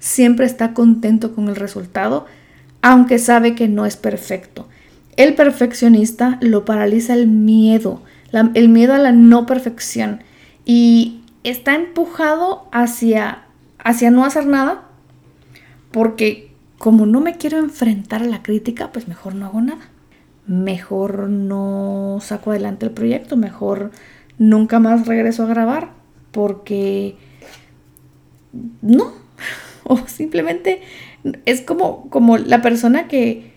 siempre 0.00 0.46
está 0.46 0.74
contento 0.74 1.34
con 1.34 1.48
el 1.48 1.56
resultado, 1.56 2.26
aunque 2.82 3.18
sabe 3.18 3.54
que 3.54 3.68
no 3.68 3.86
es 3.86 3.96
perfecto. 3.96 4.68
El 5.18 5.34
perfeccionista 5.34 6.38
lo 6.40 6.64
paraliza 6.64 7.12
el 7.12 7.26
miedo, 7.26 8.02
el 8.54 8.68
miedo 8.68 8.94
a 8.94 8.98
la 8.98 9.10
no 9.10 9.46
perfección 9.46 10.22
y 10.64 11.22
está 11.42 11.74
empujado 11.74 12.68
hacia, 12.70 13.42
hacia 13.80 14.12
no 14.12 14.24
hacer 14.24 14.46
nada 14.46 14.84
porque 15.90 16.52
como 16.78 17.04
no 17.04 17.20
me 17.20 17.36
quiero 17.36 17.58
enfrentar 17.58 18.22
a 18.22 18.26
la 18.26 18.44
crítica, 18.44 18.92
pues 18.92 19.08
mejor 19.08 19.34
no 19.34 19.46
hago 19.46 19.60
nada. 19.60 19.90
Mejor 20.46 21.28
no 21.28 22.18
saco 22.20 22.52
adelante 22.52 22.86
el 22.86 22.92
proyecto, 22.92 23.36
mejor 23.36 23.90
nunca 24.38 24.78
más 24.78 25.08
regreso 25.08 25.42
a 25.42 25.48
grabar 25.48 25.94
porque 26.30 27.16
no, 28.82 29.14
o 29.82 29.98
simplemente 30.06 30.80
es 31.44 31.60
como, 31.60 32.08
como 32.08 32.38
la 32.38 32.62
persona 32.62 33.08
que 33.08 33.47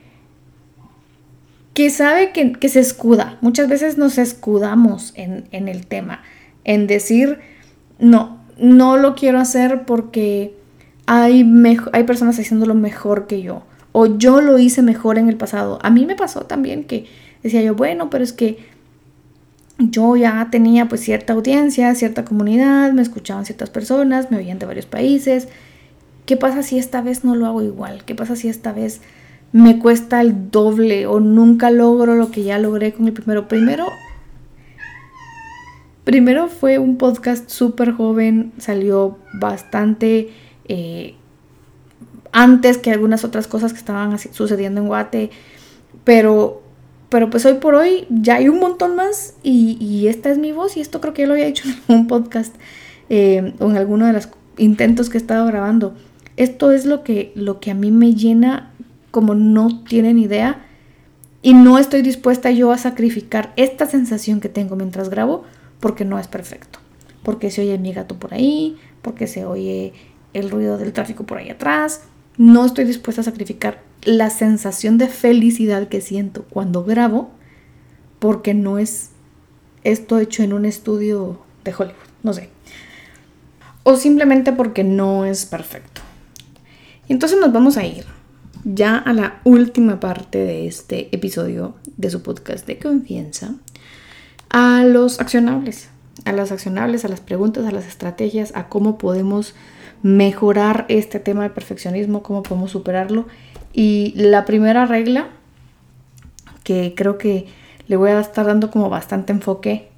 que 1.73 1.89
sabe 1.89 2.31
que, 2.31 2.69
se 2.69 2.79
escuda. 2.79 3.37
Muchas 3.41 3.69
veces 3.69 3.97
nos 3.97 4.17
escudamos 4.17 5.13
en, 5.15 5.45
el 5.51 5.87
tema, 5.87 6.21
en 6.63 6.87
decir, 6.87 7.39
no, 7.99 8.39
no 8.57 8.97
lo 8.97 9.15
quiero 9.15 9.39
hacer 9.39 9.85
porque 9.85 10.55
hay, 11.05 11.49
hay 11.93 12.03
personas 12.03 12.37
haciéndolo 12.37 12.75
mejor 12.75 13.27
que 13.27 13.41
yo. 13.41 13.63
O 13.93 14.17
yo 14.17 14.41
lo 14.41 14.57
hice 14.57 14.81
mejor 14.81 15.17
en 15.17 15.29
el 15.29 15.37
pasado. 15.37 15.79
A 15.81 15.89
mí 15.89 16.05
me 16.05 16.15
pasó 16.15 16.41
también 16.41 16.85
que 16.85 17.05
decía 17.43 17.61
yo, 17.61 17.75
bueno, 17.75 18.09
pero 18.09 18.23
es 18.23 18.33
que 18.33 18.57
yo 19.77 20.15
ya 20.15 20.49
tenía 20.51 20.87
pues 20.87 21.01
cierta 21.01 21.33
audiencia, 21.33 21.95
cierta 21.95 22.23
comunidad, 22.25 22.91
me 22.93 23.01
escuchaban 23.01 23.45
ciertas 23.45 23.69
personas, 23.69 24.29
me 24.29 24.37
oían 24.37 24.59
de 24.59 24.65
varios 24.65 24.85
países. 24.85 25.47
¿Qué 26.25 26.37
pasa 26.37 26.63
si 26.63 26.77
esta 26.77 27.01
vez 27.01 27.23
no 27.23 27.35
lo 27.35 27.47
hago 27.47 27.63
igual? 27.63 28.03
¿Qué 28.05 28.13
pasa 28.13 28.35
si 28.35 28.47
esta 28.47 28.71
vez 28.73 29.01
me 29.53 29.79
cuesta 29.79 30.21
el 30.21 30.49
doble 30.49 31.05
o 31.07 31.19
nunca 31.19 31.71
logro 31.71 32.15
lo 32.15 32.31
que 32.31 32.43
ya 32.43 32.57
logré 32.57 32.93
con 32.93 33.07
el 33.07 33.13
primero. 33.13 33.47
Primero, 33.47 33.87
primero 36.03 36.47
fue 36.47 36.79
un 36.79 36.97
podcast 36.97 37.49
súper 37.49 37.91
joven, 37.91 38.53
salió 38.57 39.17
bastante 39.33 40.29
eh, 40.67 41.15
antes 42.31 42.77
que 42.77 42.91
algunas 42.91 43.23
otras 43.23 43.47
cosas 43.47 43.73
que 43.73 43.79
estaban 43.79 44.17
sucediendo 44.17 44.81
en 44.81 44.87
Guate, 44.87 45.31
pero, 46.03 46.61
pero 47.09 47.29
pues 47.29 47.45
hoy 47.45 47.55
por 47.55 47.75
hoy 47.75 48.05
ya 48.09 48.35
hay 48.35 48.47
un 48.47 48.59
montón 48.59 48.95
más 48.95 49.35
y, 49.43 50.07
esta 50.07 50.29
es 50.29 50.37
mi 50.37 50.51
voz 50.53 50.77
y 50.77 50.81
esto 50.81 51.01
creo 51.01 51.13
que 51.13 51.23
ya 51.23 51.27
lo 51.27 51.33
había 51.33 51.47
hecho 51.47 51.67
en 51.87 51.95
un 51.95 52.07
podcast 52.07 52.55
eh, 53.09 53.53
o 53.59 53.69
en 53.69 53.77
alguno 53.77 54.05
de 54.05 54.13
los 54.13 54.29
intentos 54.57 55.09
que 55.09 55.17
he 55.17 55.21
estado 55.21 55.45
grabando. 55.45 55.93
Esto 56.37 56.71
es 56.71 56.85
lo 56.85 57.03
que, 57.03 57.33
lo 57.35 57.59
que 57.59 57.71
a 57.71 57.73
mí 57.75 57.91
me 57.91 58.15
llena 58.15 58.70
como 59.11 59.35
no 59.35 59.83
tienen 59.83 60.17
idea 60.17 60.65
y 61.41 61.53
no 61.53 61.77
estoy 61.77 62.01
dispuesta 62.01 62.51
yo 62.51 62.71
a 62.71 62.77
sacrificar 62.77 63.53
esta 63.55 63.85
sensación 63.85 64.39
que 64.39 64.49
tengo 64.49 64.75
mientras 64.75 65.09
grabo 65.09 65.43
porque 65.79 66.05
no 66.05 66.19
es 66.19 66.27
perfecto. 66.27 66.79
Porque 67.23 67.51
se 67.51 67.61
oye 67.61 67.77
mi 67.77 67.93
gato 67.93 68.17
por 68.17 68.33
ahí, 68.33 68.77
porque 69.01 69.27
se 69.27 69.45
oye 69.45 69.93
el 70.33 70.49
ruido 70.49 70.77
del 70.77 70.93
tráfico 70.93 71.25
por 71.25 71.37
ahí 71.37 71.49
atrás. 71.49 72.03
No 72.37 72.65
estoy 72.65 72.85
dispuesta 72.85 73.21
a 73.21 73.25
sacrificar 73.25 73.83
la 74.03 74.29
sensación 74.29 74.97
de 74.97 75.07
felicidad 75.07 75.87
que 75.87 76.01
siento 76.01 76.45
cuando 76.49 76.83
grabo 76.83 77.31
porque 78.19 78.53
no 78.53 78.77
es 78.77 79.09
esto 79.83 80.19
hecho 80.19 80.43
en 80.43 80.53
un 80.53 80.65
estudio 80.65 81.39
de 81.63 81.73
Hollywood, 81.73 81.95
no 82.23 82.33
sé. 82.33 82.49
O 83.83 83.95
simplemente 83.95 84.53
porque 84.53 84.83
no 84.83 85.25
es 85.25 85.45
perfecto. 85.45 86.01
Entonces 87.09 87.39
nos 87.39 87.51
vamos 87.51 87.77
a 87.77 87.85
ir 87.85 88.05
ya 88.63 88.97
a 88.97 89.13
la 89.13 89.41
última 89.43 89.99
parte 89.99 90.39
de 90.39 90.67
este 90.67 91.13
episodio 91.15 91.75
de 91.97 92.09
su 92.09 92.21
podcast 92.21 92.67
de 92.67 92.77
confianza, 92.77 93.55
a 94.49 94.83
los 94.83 95.19
accionables, 95.19 95.89
a 96.25 96.31
las 96.31 96.51
accionables, 96.51 97.05
a 97.05 97.07
las 97.07 97.21
preguntas, 97.21 97.65
a 97.65 97.71
las 97.71 97.87
estrategias, 97.87 98.51
a 98.55 98.67
cómo 98.67 98.97
podemos 98.97 99.55
mejorar 100.03 100.85
este 100.89 101.19
tema 101.19 101.43
de 101.43 101.49
perfeccionismo, 101.49 102.23
cómo 102.23 102.43
podemos 102.43 102.71
superarlo. 102.71 103.27
Y 103.73 104.13
la 104.15 104.45
primera 104.45 104.85
regla, 104.85 105.29
que 106.63 106.93
creo 106.95 107.17
que 107.17 107.47
le 107.87 107.95
voy 107.95 108.11
a 108.11 108.19
estar 108.19 108.45
dando 108.45 108.71
como 108.71 108.89
bastante 108.89 109.31
enfoque 109.31 109.89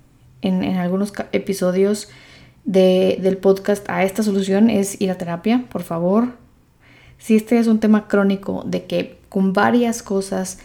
en, 0.41 0.63
algunos 0.77 1.13
episodios 1.31 2.09
del 2.65 3.37
podcast 3.37 3.89
a 3.89 4.03
esta 4.03 4.23
solución, 4.23 4.69
es 4.69 5.01
ir 5.01 5.11
a 5.11 5.17
terapia, 5.17 5.65
por 5.69 5.83
favor 5.83 6.42
si 7.23 7.37
este 7.37 7.57
es 7.57 7.67
un 7.67 7.79
tema 7.79 8.09
crónico 8.09 8.63
de 8.65 8.83
que 8.83 9.17
con 9.29 9.53
varias 9.53 10.03
cosas 10.03 10.59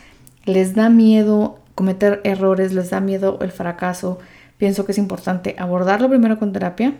les 0.44 0.74
da 0.74 0.88
miedo 0.88 1.60
cometer 1.76 2.20
errores, 2.24 2.72
les 2.72 2.90
da 2.90 2.98
miedo 2.98 3.38
el 3.42 3.52
fracaso, 3.52 4.18
pienso 4.56 4.84
que 4.84 4.90
es 4.90 4.98
importante 4.98 5.54
abordarlo 5.56 6.08
primero 6.08 6.36
con 6.36 6.52
terapia. 6.52 6.94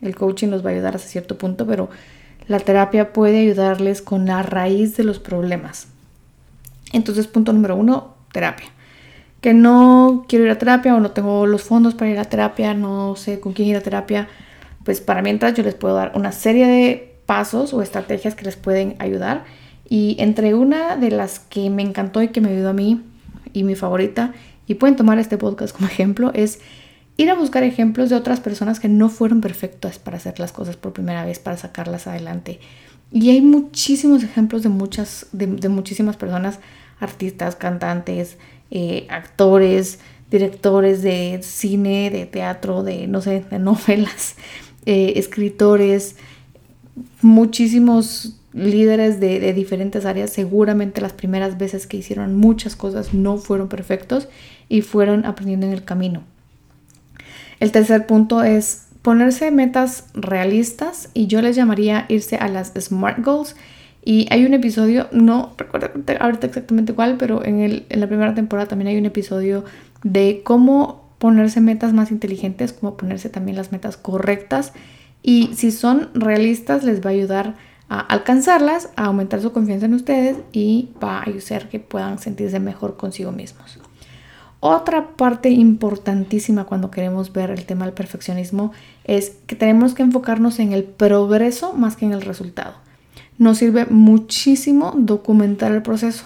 El 0.00 0.14
coaching 0.14 0.46
nos 0.46 0.64
va 0.64 0.70
a 0.70 0.74
ayudar 0.74 0.94
hasta 0.94 1.08
cierto 1.08 1.36
punto, 1.36 1.66
pero 1.66 1.90
la 2.46 2.60
terapia 2.60 3.12
puede 3.12 3.40
ayudarles 3.40 4.00
con 4.00 4.26
la 4.26 4.44
raíz 4.44 4.96
de 4.96 5.02
los 5.02 5.18
problemas. 5.18 5.88
Entonces, 6.92 7.26
punto 7.26 7.52
número 7.52 7.74
uno, 7.74 8.14
terapia. 8.30 8.68
que 9.40 9.54
no 9.54 10.24
quiero 10.28 10.44
ir 10.44 10.52
a 10.52 10.58
terapia 10.58 10.94
o 10.94 11.00
no 11.00 11.10
tengo 11.10 11.48
los 11.48 11.64
fondos 11.64 11.94
para 11.96 12.12
ir 12.12 12.18
a 12.20 12.26
terapia, 12.26 12.74
no 12.74 13.16
sé 13.16 13.40
con 13.40 13.54
quién 13.54 13.66
ir 13.66 13.76
a 13.76 13.80
terapia, 13.80 14.28
pues 14.84 15.00
para 15.00 15.20
mientras 15.20 15.54
yo 15.54 15.64
les 15.64 15.74
puedo 15.74 15.96
dar 15.96 16.12
una 16.14 16.30
serie 16.30 16.68
de 16.68 17.09
pasos 17.30 17.72
o 17.72 17.80
estrategias 17.80 18.34
que 18.34 18.44
les 18.44 18.56
pueden 18.56 18.96
ayudar. 18.98 19.44
Y 19.88 20.16
entre 20.18 20.54
una 20.54 20.96
de 20.96 21.12
las 21.12 21.38
que 21.38 21.70
me 21.70 21.82
encantó 21.82 22.20
y 22.22 22.28
que 22.30 22.40
me 22.40 22.48
ayudó 22.48 22.70
a 22.70 22.72
mí 22.72 23.02
y 23.52 23.62
mi 23.62 23.76
favorita, 23.76 24.34
y 24.66 24.74
pueden 24.74 24.96
tomar 24.96 25.20
este 25.20 25.38
podcast 25.38 25.72
como 25.72 25.86
ejemplo, 25.92 26.32
es 26.34 26.58
ir 27.16 27.30
a 27.30 27.34
buscar 27.34 27.62
ejemplos 27.62 28.10
de 28.10 28.16
otras 28.16 28.40
personas 28.40 28.80
que 28.80 28.88
no 28.88 29.08
fueron 29.08 29.40
perfectas 29.40 30.00
para 30.00 30.16
hacer 30.16 30.40
las 30.40 30.50
cosas 30.50 30.74
por 30.74 30.92
primera 30.92 31.24
vez, 31.24 31.38
para 31.38 31.56
sacarlas 31.56 32.08
adelante. 32.08 32.58
Y 33.12 33.30
hay 33.30 33.42
muchísimos 33.42 34.24
ejemplos 34.24 34.64
de 34.64 34.70
muchas, 34.70 35.28
de, 35.30 35.68
muchísimas 35.68 36.16
personas, 36.16 36.58
artistas, 36.98 37.54
cantantes, 37.54 38.38
eh, 38.72 39.06
actores, 39.08 40.00
directores 40.32 41.02
de 41.02 41.38
cine, 41.44 42.10
de 42.10 42.26
teatro, 42.26 42.82
de 42.82 43.06
no 43.06 43.20
sé, 43.20 43.44
de 43.48 43.58
novelas, 43.60 44.34
eh, 44.84 45.12
escritores, 45.14 46.16
muchísimos 47.22 48.36
líderes 48.52 49.20
de, 49.20 49.52
diferentes 49.52 50.04
áreas. 50.04 50.30
Seguramente 50.30 51.00
las 51.00 51.12
primeras 51.12 51.58
veces 51.58 51.86
que 51.86 51.96
hicieron 51.96 52.36
muchas 52.36 52.76
cosas 52.76 53.14
no 53.14 53.38
fueron 53.38 53.68
perfectos 53.68 54.28
y 54.68 54.82
fueron 54.82 55.24
aprendiendo 55.24 55.66
en 55.66 55.72
el 55.72 55.84
camino. 55.84 56.22
El 57.60 57.72
tercer 57.72 58.06
punto 58.06 58.42
es 58.42 58.86
ponerse 59.02 59.50
metas 59.50 60.06
realistas 60.14 61.10
y 61.14 61.26
yo 61.26 61.42
les 61.42 61.56
llamaría 61.56 62.06
irse 62.08 62.36
a 62.36 62.48
las 62.48 62.72
SMART 62.78 63.24
Goals. 63.24 63.56
Y 64.02 64.26
hay 64.30 64.46
un 64.46 64.54
episodio, 64.54 65.08
no 65.12 65.52
recuerdo 65.58 65.90
ahorita 66.20 66.46
exactamente 66.46 66.94
cuál, 66.94 67.18
pero 67.18 67.44
en, 67.44 67.60
el, 67.60 67.84
en 67.90 68.00
la 68.00 68.06
primera 68.06 68.34
temporada 68.34 68.66
también 68.66 68.88
hay 68.88 68.96
un 68.96 69.04
episodio 69.04 69.64
de 70.02 70.40
cómo 70.42 71.10
ponerse 71.18 71.60
metas 71.60 71.92
más 71.92 72.10
inteligentes, 72.10 72.72
cómo 72.72 72.96
ponerse 72.96 73.28
también 73.28 73.58
las 73.58 73.72
metas 73.72 73.98
correctas. 73.98 74.72
Y 75.22 75.50
si 75.54 75.70
son 75.70 76.10
realistas, 76.14 76.84
les 76.84 77.04
va 77.04 77.10
a 77.10 77.12
ayudar 77.12 77.54
a 77.88 78.00
alcanzarlas, 78.00 78.90
a 78.96 79.06
aumentar 79.06 79.42
su 79.42 79.52
confianza 79.52 79.86
en 79.86 79.94
ustedes 79.94 80.36
y 80.52 80.90
va 81.02 81.18
a 81.18 81.24
ayudar 81.28 81.68
que 81.68 81.80
puedan 81.80 82.18
sentirse 82.18 82.60
mejor 82.60 82.96
consigo 82.96 83.32
mismos. 83.32 83.80
Otra 84.60 85.16
parte 85.16 85.48
importantísima 85.48 86.64
cuando 86.64 86.90
queremos 86.90 87.32
ver 87.32 87.50
el 87.50 87.64
tema 87.64 87.86
del 87.86 87.94
perfeccionismo 87.94 88.72
es 89.04 89.32
que 89.46 89.56
tenemos 89.56 89.94
que 89.94 90.02
enfocarnos 90.02 90.58
en 90.58 90.72
el 90.72 90.84
progreso 90.84 91.72
más 91.72 91.96
que 91.96 92.04
en 92.04 92.12
el 92.12 92.20
resultado. 92.20 92.74
Nos 93.38 93.58
sirve 93.58 93.86
muchísimo 93.86 94.92
documentar 94.96 95.72
el 95.72 95.82
proceso. 95.82 96.24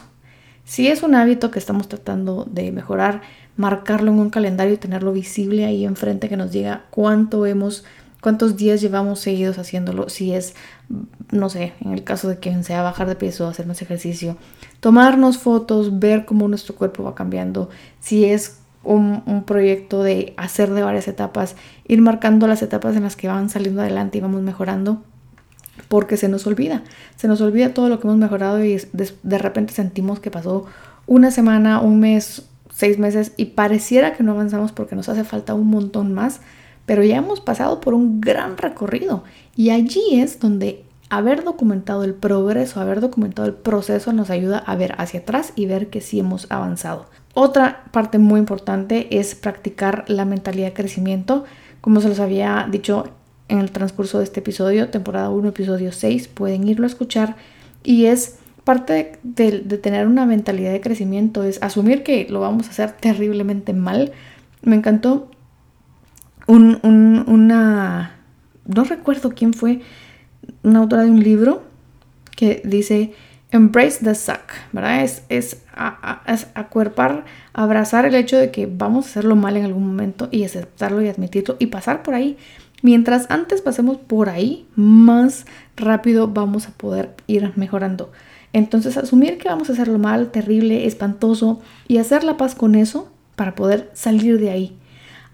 Si 0.64 0.88
es 0.88 1.04
un 1.04 1.14
hábito 1.14 1.52
que 1.52 1.61
estamos 1.61 1.88
tratando 1.88 2.44
de 2.50 2.72
mejorar, 2.72 3.22
marcarlo 3.57 4.11
en 4.11 4.18
un 4.18 4.30
calendario 4.30 4.74
y 4.74 4.78
tenerlo 4.78 5.12
visible 5.12 5.64
ahí 5.64 5.85
enfrente 5.85 6.28
que 6.28 6.37
nos 6.37 6.50
diga 6.50 6.87
cuánto 6.90 7.46
hemos 7.46 7.85
cuántos 8.24 8.56
días 8.56 8.80
llevamos 8.80 9.20
seguidos 9.20 9.58
haciéndolo, 9.58 10.08
si 10.08 10.32
es, 10.32 10.54
no 11.30 11.50
sé, 11.50 11.74
en 11.82 11.92
el 11.92 12.04
caso 12.04 12.26
de 12.26 12.38
que 12.38 12.62
sea 12.62 12.80
bajar 12.80 13.06
de 13.06 13.16
peso, 13.16 13.46
hacer 13.46 13.66
más 13.66 13.82
ejercicio, 13.82 14.38
tomarnos 14.80 15.37
fotos, 15.37 15.98
ver 15.98 16.24
cómo 16.24 16.48
nuestro 16.48 16.74
cuerpo 16.74 17.02
va 17.04 17.14
cambiando, 17.14 17.68
si 18.00 18.24
es 18.24 18.60
un, 18.82 19.44
proyecto 19.46 20.02
de 20.02 20.32
hacer 20.38 20.70
de 20.70 20.82
varias 20.82 21.06
etapas, 21.06 21.54
ir 21.87 22.00
marcando 22.00 22.46
las 22.46 22.62
etapas 22.62 22.96
en 22.96 23.02
las 23.02 23.14
que 23.14 23.28
van 23.28 23.50
saliendo 23.50 23.82
adelante 23.82 24.16
y 24.16 24.20
vamos 24.22 24.40
mejorando, 24.40 25.02
porque 25.88 26.16
se 26.16 26.30
nos 26.30 26.46
olvida, 26.46 26.82
se 27.16 27.28
nos 27.28 27.42
olvida 27.42 27.74
todo 27.74 27.90
lo 27.90 28.00
que 28.00 28.06
hemos 28.06 28.16
mejorado 28.16 28.64
y 28.64 28.80
de 28.94 29.38
repente 29.38 29.74
sentimos 29.74 30.18
que 30.18 30.30
pasó 30.30 30.64
una 31.06 31.30
semana, 31.30 31.82
un 31.82 32.00
mes, 32.00 32.48
seis 32.70 32.98
meses 32.98 33.32
y 33.37 33.44
pareciera 33.44 34.14
que 34.14 34.22
no 34.22 34.32
avanzamos 34.32 34.72
porque 34.72 34.96
nos 34.96 35.10
hace 35.10 35.24
falta 35.24 35.52
un 35.52 35.66
montón 35.66 36.14
más 36.14 36.40
pero 36.87 37.03
ya 37.03 37.16
hemos 37.16 37.40
pasado 37.40 37.81
por 37.81 37.94
un 37.94 38.20
gran 38.20 38.57
recorrido 38.57 39.25
y 39.57 39.70
allí 39.70 40.20
es 40.20 40.40
donde 40.40 40.85
haber 41.11 41.44
documentado 41.44 42.05
el 42.05 42.14
progreso, 42.14 42.81
haber 42.81 43.01
documentado 43.01 43.47
el 43.47 43.55
proceso 43.55 44.12
nos 44.12 44.31
ayuda 44.31 44.59
a 44.59 44.75
ver 44.77 44.94
hacia 44.99 45.20
atrás 45.20 45.53
y 45.55 45.66
ver 45.66 45.88
que 45.88 46.01
sí 46.01 46.18
hemos 46.18 46.51
avanzado. 46.51 47.07
Otra 47.35 47.85
parte 47.90 48.18
muy 48.18 48.40
importante 48.40 49.18
es 49.18 49.35
practicar 49.35 50.05
la 50.09 50.25
mentalidad 50.25 50.68
de 50.68 50.73
crecimiento. 50.73 51.44
Como 51.81 52.01
se 52.01 52.09
los 52.09 52.20
había 52.20 52.66
dicho 52.70 53.11
en 53.49 53.59
el 53.59 53.70
transcurso 53.70 54.18
de 54.18 54.25
este 54.25 54.40
episodio, 54.40 54.88
temporada 54.88 55.31
1, 55.31 55.49
episodio 55.49 55.92
6, 55.92 56.29
pueden 56.29 56.66
irlo 56.66 56.85
a 56.85 56.88
escuchar. 56.88 57.37
Y 57.83 58.07
es 58.07 58.38
parte 58.62 59.18
de, 59.23 59.61
de, 59.61 59.79
tener 59.79 60.07
una 60.07 60.27
mentalidad 60.27 60.73
de 60.73 60.81
crecimiento, 60.81 61.42
es 61.42 61.62
asumir 61.62 62.03
que 62.03 62.27
lo 62.31 62.40
vamos 62.40 62.68
a 62.68 62.70
hacer 62.70 62.92
terriblemente 62.92 63.73
mal. 63.73 64.12
Me 64.62 64.77
encantó 64.77 65.29
un, 66.46 67.24
una, 67.26 68.16
no 68.66 68.85
recuerdo 68.85 69.30
quién 69.35 69.54
fue, 69.54 69.80
una 70.62 70.80
autora 70.80 71.04
de 71.04 71.11
un 71.11 71.22
libro 71.22 71.62
que 72.37 72.62
dice, 72.64 73.12
embrace 73.50 74.04
the 74.04 74.14
suck, 74.14 74.52
¿verdad? 74.72 75.04
Es, 75.04 75.22
es, 75.28 75.62
acuerpar, 76.54 77.24
abrazar 77.52 78.04
el 78.04 78.14
hecho 78.14 78.37
de 78.37 78.50
que 78.50 78.66
vamos 78.66 79.07
a 79.07 79.09
hacerlo 79.11 79.37
mal 79.37 79.57
en 79.57 79.64
algún 79.64 79.87
momento 79.87 80.28
y 80.30 80.44
aceptarlo 80.44 81.02
y 81.02 81.09
admitirlo 81.09 81.57
y 81.59 81.66
pasar 81.66 82.02
por 82.02 82.14
ahí. 82.14 82.37
Mientras 82.83 83.30
antes 83.30 83.62
pasemos 83.62 83.96
por 83.96 84.28
ahí, 84.28 84.66
más 84.76 85.46
rápido 85.76 86.28
vamos 86.28 86.68
a 86.68 86.72
poder 86.72 87.14
ir 87.26 87.52
mejorando. 87.57 88.12
Entonces, 88.52 88.96
asumir 88.96 89.38
que 89.38 89.48
vamos 89.48 89.70
a 89.70 89.72
hacerlo 89.72 89.98
mal, 89.98 90.30
terrible, 90.30 90.87
espantoso 90.87 91.61
y 91.88 91.98
hacer 91.98 92.24
la 92.24 92.37
paz 92.37 92.54
con 92.54 92.74
eso 92.74 93.11
para 93.37 93.54
poder 93.54 93.90
salir 93.94 94.38
de 94.38 94.50
ahí 94.50 94.76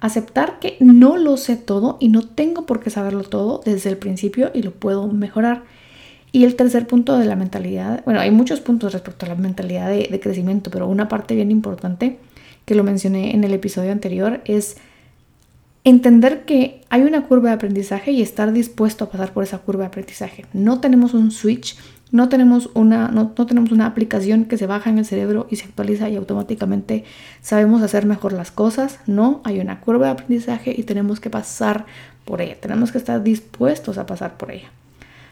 aceptar 0.01 0.59
que 0.59 0.77
no 0.81 1.17
lo 1.17 1.37
sé 1.37 1.57
todo 1.57 1.97
y 2.01 2.09
no 2.09 2.23
tengo 2.23 2.67
por 2.67 2.81
qué 2.81 2.91
saberlo 2.91 3.23
todo 3.23 3.61
desde 3.65 3.91
el 3.91 3.99
principio 3.99 4.51
y 4.55 4.63
lo 4.63 4.73
puedo 4.73 5.07
mejorar. 5.09 5.63
Y 6.33 6.45
el 6.45 6.57
tercer 6.57 6.87
punto 6.87 7.19
de 7.19 7.27
la 7.27 7.37
mentalidad, 7.37 8.03
bueno, 8.05 8.21
hay 8.21 8.31
muchos 8.31 8.61
puntos 8.61 8.93
respecto 8.93 9.27
a 9.27 9.31
la 9.31 9.35
mentalidad 9.35 9.89
de, 9.89 10.21
crecimiento, 10.21 10.71
pero 10.71 10.87
una 10.87 11.09
parte 11.09 11.35
bien 11.35 11.51
importante 11.51 12.19
que 12.65 12.75
lo 12.75 12.85
mencioné 12.85 13.35
en 13.35 13.43
el 13.45 13.53
episodio 13.53 13.91
anterior 13.91 14.41
es 14.45 14.77
entender 15.83 16.45
que 16.45 16.83
hay 16.89 17.03
una 17.03 17.27
curva 17.27 17.49
de 17.49 17.57
aprendizaje 17.57 18.13
y 18.13 18.23
estar 18.23 18.53
dispuesto 18.53 19.05
a 19.05 19.11
pasar 19.11 19.33
por 19.33 19.43
esa 19.43 19.59
curva 19.59 19.83
de 19.83 19.89
aprendizaje. 19.89 20.47
No 20.53 20.81
tenemos 20.81 21.15
un 21.15 21.31
switch 21.33 21.77
no 22.13 22.29
tenemos, 22.29 22.71
una, 22.75 23.09
no, 23.09 23.31
tenemos 23.31 23.71
una 23.71 23.87
aplicación 23.87 24.45
que 24.45 24.57
se 24.57 24.67
baja 24.67 24.91
en 24.91 24.99
el 24.99 25.05
cerebro 25.05 25.47
y 25.49 25.57
se 25.57 25.67
actualiza 25.67 26.09
y 26.09 26.17
automáticamente 26.17 27.05
sabemos 27.41 27.83
hacer 27.83 28.05
mejor 28.05 28.33
las 28.33 28.51
cosas. 28.51 28.99
No, 29.07 29.41
hay 29.45 29.61
una 29.61 29.81
curva 29.81 30.07
de 30.07 30.13
aprendizaje 30.13 30.75
y 30.77 30.83
tenemos 30.83 31.21
que 31.21 31.31
pasar 31.31 31.87
por 32.25 32.41
ella. 32.41 32.57
Tenemos 32.61 32.91
que 32.91 32.99
estar 32.99 33.23
dispuestos 33.23 33.97
a 33.97 34.07
pasar 34.07 34.37
por 34.37 34.51
ella. 34.51 34.71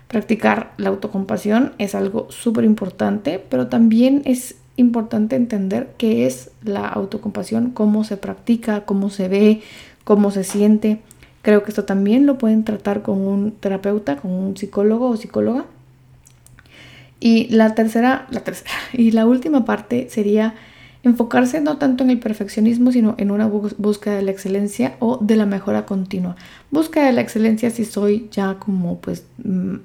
Practicar 0.07 0.73
la 0.77 0.91
autocompasión 0.91 1.73
es 1.79 1.95
algo 1.95 2.31
súper 2.31 2.65
importante, 2.65 3.45
pero 3.51 3.67
también 3.67 4.23
es 4.25 4.55
importante 4.77 5.35
entender 5.35 5.91
qué 5.99 6.27
es 6.27 6.53
la 6.63 6.87
autocompasión, 6.87 7.71
cómo 7.71 8.05
se 8.05 8.17
practica, 8.17 8.83
cómo 8.83 9.11
se 9.11 9.29
ve, 9.29 9.63
cómo 10.05 10.31
se 10.31 10.45
siente. 10.45 11.01
Creo 11.43 11.65
que 11.65 11.71
esto 11.71 11.85
también 11.85 12.25
lo 12.25 12.39
pueden 12.39 12.63
tratar 12.63 13.03
con 13.03 13.19
un 13.19 13.51
terapeuta, 13.51 14.17
con 14.17 14.31
un 14.31 14.57
psicólogo 14.57 15.09
o 15.09 15.17
psicóloga 15.17 15.65
y 17.21 17.49
la 17.49 17.75
tercera, 17.75 18.27
la 18.31 18.41
tercera 18.41 18.71
y 18.93 19.11
la 19.11 19.27
última 19.27 19.65
parte 19.65 20.09
sería 20.11 20.55
enfocarse 21.03 21.61
no 21.61 21.79
tanto 21.79 22.05
en 22.05 22.11
el 22.11 22.19
perfeccionismo, 22.19 22.93
sino 22.93 23.15
en 23.19 23.31
una 23.31 23.47
búsqueda 23.47 24.17
de 24.17 24.23
la 24.23 24.31
excelencia 24.31 24.97
o 24.99 25.19
de 25.19 25.37
la 25.37 25.47
mejora 25.47 25.87
continua. 25.87 26.37
Búsqueda 26.71 27.07
de 27.07 27.13
la 27.13 27.21
excelencia 27.21 27.71
si 27.71 27.85
soy 27.85 28.29
ya 28.31 28.55
como 28.59 28.99
pues 29.01 29.25
mm, 29.43 29.77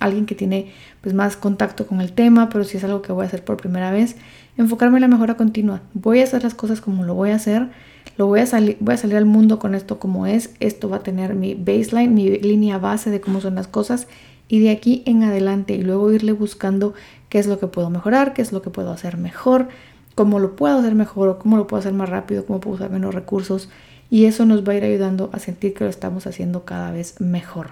alguien 0.00 0.26
que 0.26 0.34
tiene 0.34 0.72
pues 1.00 1.14
más 1.14 1.36
contacto 1.36 1.86
con 1.86 2.00
el 2.00 2.12
tema, 2.12 2.48
pero 2.48 2.64
si 2.64 2.76
es 2.76 2.84
algo 2.84 3.02
que 3.02 3.12
voy 3.12 3.24
a 3.24 3.28
hacer 3.28 3.44
por 3.44 3.56
primera 3.56 3.90
vez, 3.90 4.16
enfocarme 4.56 4.98
en 4.98 5.02
la 5.02 5.08
mejora 5.08 5.36
continua. 5.36 5.80
Voy 5.94 6.20
a 6.20 6.24
hacer 6.24 6.42
las 6.44 6.54
cosas 6.54 6.80
como 6.80 7.04
lo 7.04 7.14
voy 7.14 7.30
a 7.30 7.36
hacer, 7.36 7.68
lo 8.16 8.26
voy 8.26 8.40
a 8.40 8.46
salir 8.46 8.76
voy 8.80 8.94
a 8.94 8.98
salir 8.98 9.16
al 9.16 9.26
mundo 9.26 9.58
con 9.58 9.74
esto 9.74 9.98
como 9.98 10.26
es, 10.26 10.54
esto 10.60 10.88
va 10.88 10.98
a 10.98 11.02
tener 11.02 11.34
mi 11.34 11.54
baseline, 11.54 12.12
mi 12.12 12.30
línea 12.38 12.78
base 12.78 13.10
de 13.10 13.20
cómo 13.20 13.40
son 13.40 13.54
las 13.54 13.68
cosas 13.68 14.06
y 14.48 14.60
de 14.60 14.70
aquí 14.70 15.02
en 15.06 15.22
adelante 15.22 15.74
y 15.74 15.82
luego 15.82 16.12
irle 16.12 16.32
buscando 16.32 16.94
qué 17.28 17.38
es 17.38 17.46
lo 17.46 17.58
que 17.60 17.66
puedo 17.66 17.90
mejorar, 17.90 18.32
qué 18.32 18.42
es 18.42 18.52
lo 18.52 18.62
que 18.62 18.70
puedo 18.70 18.90
hacer 18.90 19.18
mejor, 19.18 19.68
cómo 20.14 20.38
lo 20.40 20.56
puedo 20.56 20.78
hacer 20.78 20.94
mejor 20.94 21.28
o 21.28 21.38
cómo 21.38 21.56
lo 21.56 21.66
puedo 21.66 21.80
hacer 21.80 21.92
más 21.92 22.08
rápido, 22.08 22.44
cómo 22.46 22.60
puedo 22.60 22.76
usar 22.76 22.90
menos 22.90 23.14
recursos 23.14 23.68
y 24.10 24.24
eso 24.24 24.46
nos 24.46 24.66
va 24.66 24.72
a 24.72 24.76
ir 24.76 24.84
ayudando 24.84 25.30
a 25.32 25.38
sentir 25.38 25.74
que 25.74 25.84
lo 25.84 25.90
estamos 25.90 26.26
haciendo 26.26 26.64
cada 26.64 26.90
vez 26.90 27.20
mejor. 27.20 27.70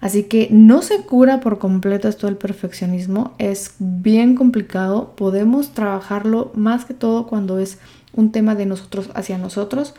Así 0.00 0.24
que 0.24 0.48
no 0.52 0.82
se 0.82 1.02
cura 1.02 1.40
por 1.40 1.58
completo 1.58 2.08
esto 2.08 2.28
del 2.28 2.36
perfeccionismo, 2.36 3.34
es 3.38 3.74
bien 3.80 4.36
complicado, 4.36 5.14
podemos 5.16 5.74
trabajarlo 5.74 6.52
más 6.54 6.84
que 6.84 6.94
todo 6.94 7.26
cuando 7.26 7.58
es 7.58 7.78
un 8.12 8.30
tema 8.30 8.54
de 8.54 8.66
nosotros 8.66 9.10
hacia 9.14 9.38
nosotros. 9.38 9.94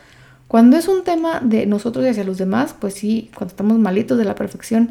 Cuando 0.48 0.76
es 0.76 0.88
un 0.88 1.04
tema 1.04 1.40
de 1.40 1.66
nosotros 1.66 2.04
y 2.04 2.08
hacia 2.08 2.24
los 2.24 2.38
demás, 2.38 2.74
pues 2.78 2.94
sí, 2.94 3.30
cuando 3.34 3.52
estamos 3.52 3.78
malitos 3.78 4.18
de 4.18 4.24
la 4.24 4.34
perfección, 4.34 4.90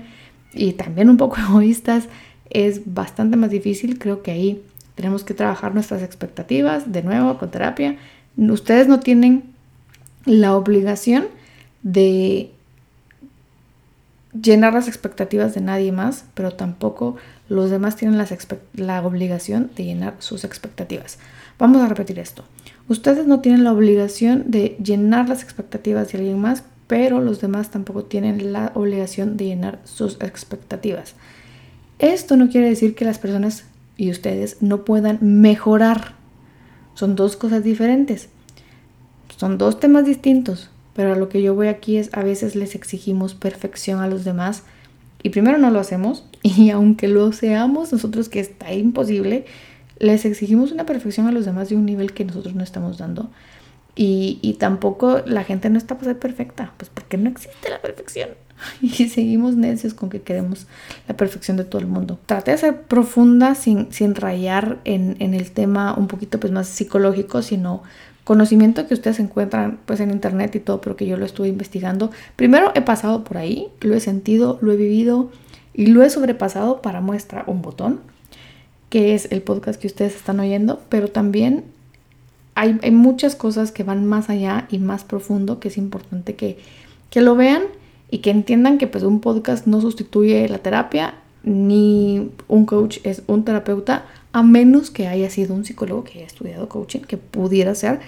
y 0.53 0.73
también 0.73 1.09
un 1.09 1.17
poco 1.17 1.37
egoístas, 1.49 2.05
es 2.49 2.93
bastante 2.93 3.37
más 3.37 3.51
difícil. 3.51 3.99
Creo 3.99 4.23
que 4.23 4.31
ahí 4.31 4.63
tenemos 4.95 5.23
que 5.23 5.33
trabajar 5.33 5.73
nuestras 5.73 6.01
expectativas, 6.01 6.91
de 6.91 7.03
nuevo, 7.03 7.37
con 7.37 7.51
terapia, 7.51 7.97
Ustedes 8.47 8.87
no 8.87 9.01
tienen 9.01 9.43
la 10.25 10.55
obligación 10.55 11.27
de 11.83 12.51
llenar 14.39 14.73
las 14.73 14.87
expectativas 14.87 15.53
de 15.55 15.61
nadie 15.61 15.91
más, 15.91 16.23
pero 16.35 16.51
tampoco 16.51 17.17
los 17.49 17.69
demás 17.69 17.95
tienen 17.95 18.17
la 18.73 19.01
obligación 19.01 19.71
de 19.75 19.83
llenar 19.83 20.15
sus 20.19 20.43
expectativas. 20.43 21.17
Vamos 21.57 21.81
a 21.81 21.87
repetir 21.87 22.19
esto. 22.19 22.45
Ustedes 22.87 23.27
no 23.27 23.41
tienen 23.41 23.63
la 23.63 23.73
obligación 23.73 24.45
de 24.47 24.77
llenar 24.81 25.27
las 25.27 25.43
expectativas 25.43 26.11
de 26.11 26.19
alguien 26.19 26.39
más, 26.39 26.63
pero 26.89 27.21
los 27.21 27.39
demás 27.39 27.69
tampoco 27.69 28.05
tienen 28.05 28.51
la 28.51 28.71
obligación 28.73 29.37
de 29.37 29.45
llenar 29.45 29.79
sus 29.83 30.15
expectativas. 30.21 31.13
Esto 31.99 32.35
no 32.35 32.49
quiere 32.49 32.67
decir 32.67 32.95
que 32.95 33.05
las 33.05 33.19
personas 33.19 33.65
y 33.95 34.09
ustedes 34.09 34.57
no 34.61 34.85
puedan 34.85 35.19
mejorar. 35.21 36.15
Son 36.95 37.15
dos 37.15 37.35
cosas 37.35 37.63
diferentes. 37.63 38.29
Son 39.37 39.59
dos 39.59 39.79
temas 39.79 40.03
distintos. 40.03 40.71
Pero 40.95 41.13
lo 41.13 41.29
que 41.29 41.43
yo 41.43 41.53
voy 41.53 41.67
aquí 41.67 41.97
es 41.97 42.09
a 42.11 42.23
veces 42.23 42.55
les 42.55 42.73
exigimos 42.73 43.35
perfección 43.35 43.99
a 43.99 44.07
los 44.07 44.23
demás 44.23 44.63
y 45.21 45.29
primero 45.29 45.59
no 45.59 45.69
lo 45.69 45.79
hacemos 45.79 46.25
y 46.41 46.71
aunque 46.71 47.07
lo 47.07 47.31
seamos 47.33 47.93
nosotros 47.93 48.29
que 48.29 48.39
está 48.39 48.73
imposible, 48.73 49.45
les 49.99 50.25
exigimos 50.25 50.71
una 50.71 50.87
perfección 50.87 51.27
a 51.27 51.31
los 51.31 51.45
demás 51.45 51.69
de 51.69 51.75
un 51.75 51.85
nivel 51.85 52.13
que 52.13 52.25
nosotros 52.25 52.55
no 52.55 52.63
estamos 52.63 52.97
dando. 52.97 53.29
Y, 54.01 54.39
y 54.41 54.53
tampoco 54.53 55.21
la 55.25 55.43
gente 55.43 55.69
no 55.69 55.77
está 55.77 55.95
para 55.95 56.11
ser 56.11 56.19
perfecta, 56.19 56.71
pues 56.77 56.89
porque 56.89 57.17
no 57.17 57.29
existe 57.29 57.69
la 57.69 57.81
perfección. 57.81 58.29
Y 58.81 59.09
seguimos 59.09 59.57
necios 59.57 59.93
con 59.93 60.09
que 60.09 60.21
queremos 60.21 60.67
la 61.09 61.17
perfección 61.17 61.57
de 61.57 61.65
todo 61.65 61.81
el 61.81 61.87
mundo. 61.87 62.17
Traté 62.25 62.51
de 62.51 62.57
ser 62.59 62.81
profunda 62.83 63.55
sin, 63.55 63.91
sin 63.91 64.15
rayar 64.15 64.79
en, 64.85 65.17
en 65.19 65.33
el 65.33 65.51
tema 65.51 65.93
un 65.97 66.07
poquito 66.07 66.39
pues 66.39 66.53
más 66.53 66.69
psicológico, 66.69 67.41
sino 67.41 67.83
conocimiento 68.23 68.87
que 68.87 68.93
ustedes 68.93 69.19
encuentran 69.19 69.79
pues 69.85 69.99
en 69.99 70.11
internet 70.11 70.55
y 70.55 70.61
todo, 70.61 70.79
pero 70.79 70.95
que 70.95 71.05
yo 71.05 71.17
lo 71.17 71.25
estuve 71.25 71.49
investigando. 71.49 72.09
Primero 72.37 72.71
he 72.75 72.81
pasado 72.81 73.25
por 73.25 73.37
ahí, 73.37 73.67
lo 73.81 73.95
he 73.95 73.99
sentido, 73.99 74.59
lo 74.61 74.71
he 74.71 74.77
vivido 74.77 75.29
y 75.73 75.87
lo 75.87 76.03
he 76.03 76.09
sobrepasado 76.09 76.81
para 76.81 77.01
muestra 77.01 77.43
un 77.47 77.61
botón, 77.61 77.99
que 78.89 79.13
es 79.13 79.29
el 79.31 79.41
podcast 79.41 79.77
que 79.77 79.87
ustedes 79.87 80.15
están 80.15 80.39
oyendo, 80.39 80.81
pero 80.87 81.09
también 81.09 81.65
hay, 82.59 82.91
muchas 82.91 83.35
cosas 83.35 83.71
que 83.71 83.83
van 83.83 84.05
más 84.05 84.29
allá 84.29 84.67
y 84.69 84.79
más 84.79 85.05
profundo, 85.05 85.59
que 85.59 85.69
es 85.69 85.77
importante 85.77 86.35
que, 86.35 86.57
que 87.09 87.21
lo 87.21 87.35
vean 87.35 87.63
y 88.11 88.17
que 88.17 88.31
entiendan 88.31 88.77
que 88.77 88.87
pues 88.87 89.03
un 89.03 89.21
podcast 89.21 89.65
no 89.65 89.79
sustituye 89.79 90.47
la 90.49 90.57
terapia 90.57 91.15
ni 91.43 92.31
un 92.49 92.65
coach 92.65 92.97
es 93.05 93.23
un 93.27 93.45
terapeuta, 93.45 94.05
a 94.33 94.43
menos 94.43 94.91
que 94.91 95.07
haya 95.07 95.29
sido 95.29 95.55
un 95.55 95.63
psicólogo 95.63 96.03
que 96.03 96.19
haya 96.19 96.27
estudiado 96.27 96.67
coaching, 96.67 96.99
que 96.99 97.15
pudiera 97.15 97.73
ser, 97.75 98.01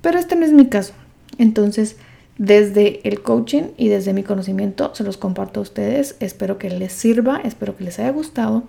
pero 0.00 0.18
este 0.18 0.36
no 0.36 0.46
es 0.46 0.52
mi 0.52 0.66
caso. 0.66 0.92
Entonces, 1.38 1.96
desde 2.38 3.00
el 3.08 3.20
coaching 3.22 3.64
y 3.76 3.88
desde 3.88 4.12
mi 4.12 4.22
conocimiento 4.22 4.94
se 4.94 5.02
los 5.02 5.16
comparto 5.16 5.58
a 5.58 5.64
ustedes. 5.64 6.14
Espero 6.20 6.58
que 6.58 6.70
les 6.70 6.92
sirva, 6.92 7.40
espero 7.44 7.76
que 7.76 7.84
les 7.84 7.98
haya 7.98 8.10
gustado. 8.10 8.62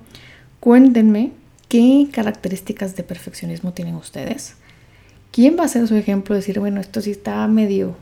Cuéntenme 0.60 1.32
qué 1.68 2.08
características 2.12 2.96
de 2.96 3.04
perfeccionismo 3.04 3.74
tienen 3.74 3.96
ustedes. 3.96 4.56
¿Quién 5.34 5.58
va 5.60 5.66
a 5.66 5.68
ser 5.68 5.88
su 5.88 5.96
ejemplo? 5.96 6.36
Decir, 6.36 6.60
bueno, 6.60 6.80
esto 6.80 7.02
sí 7.02 7.12
está 7.12 7.46
medio 7.48 7.98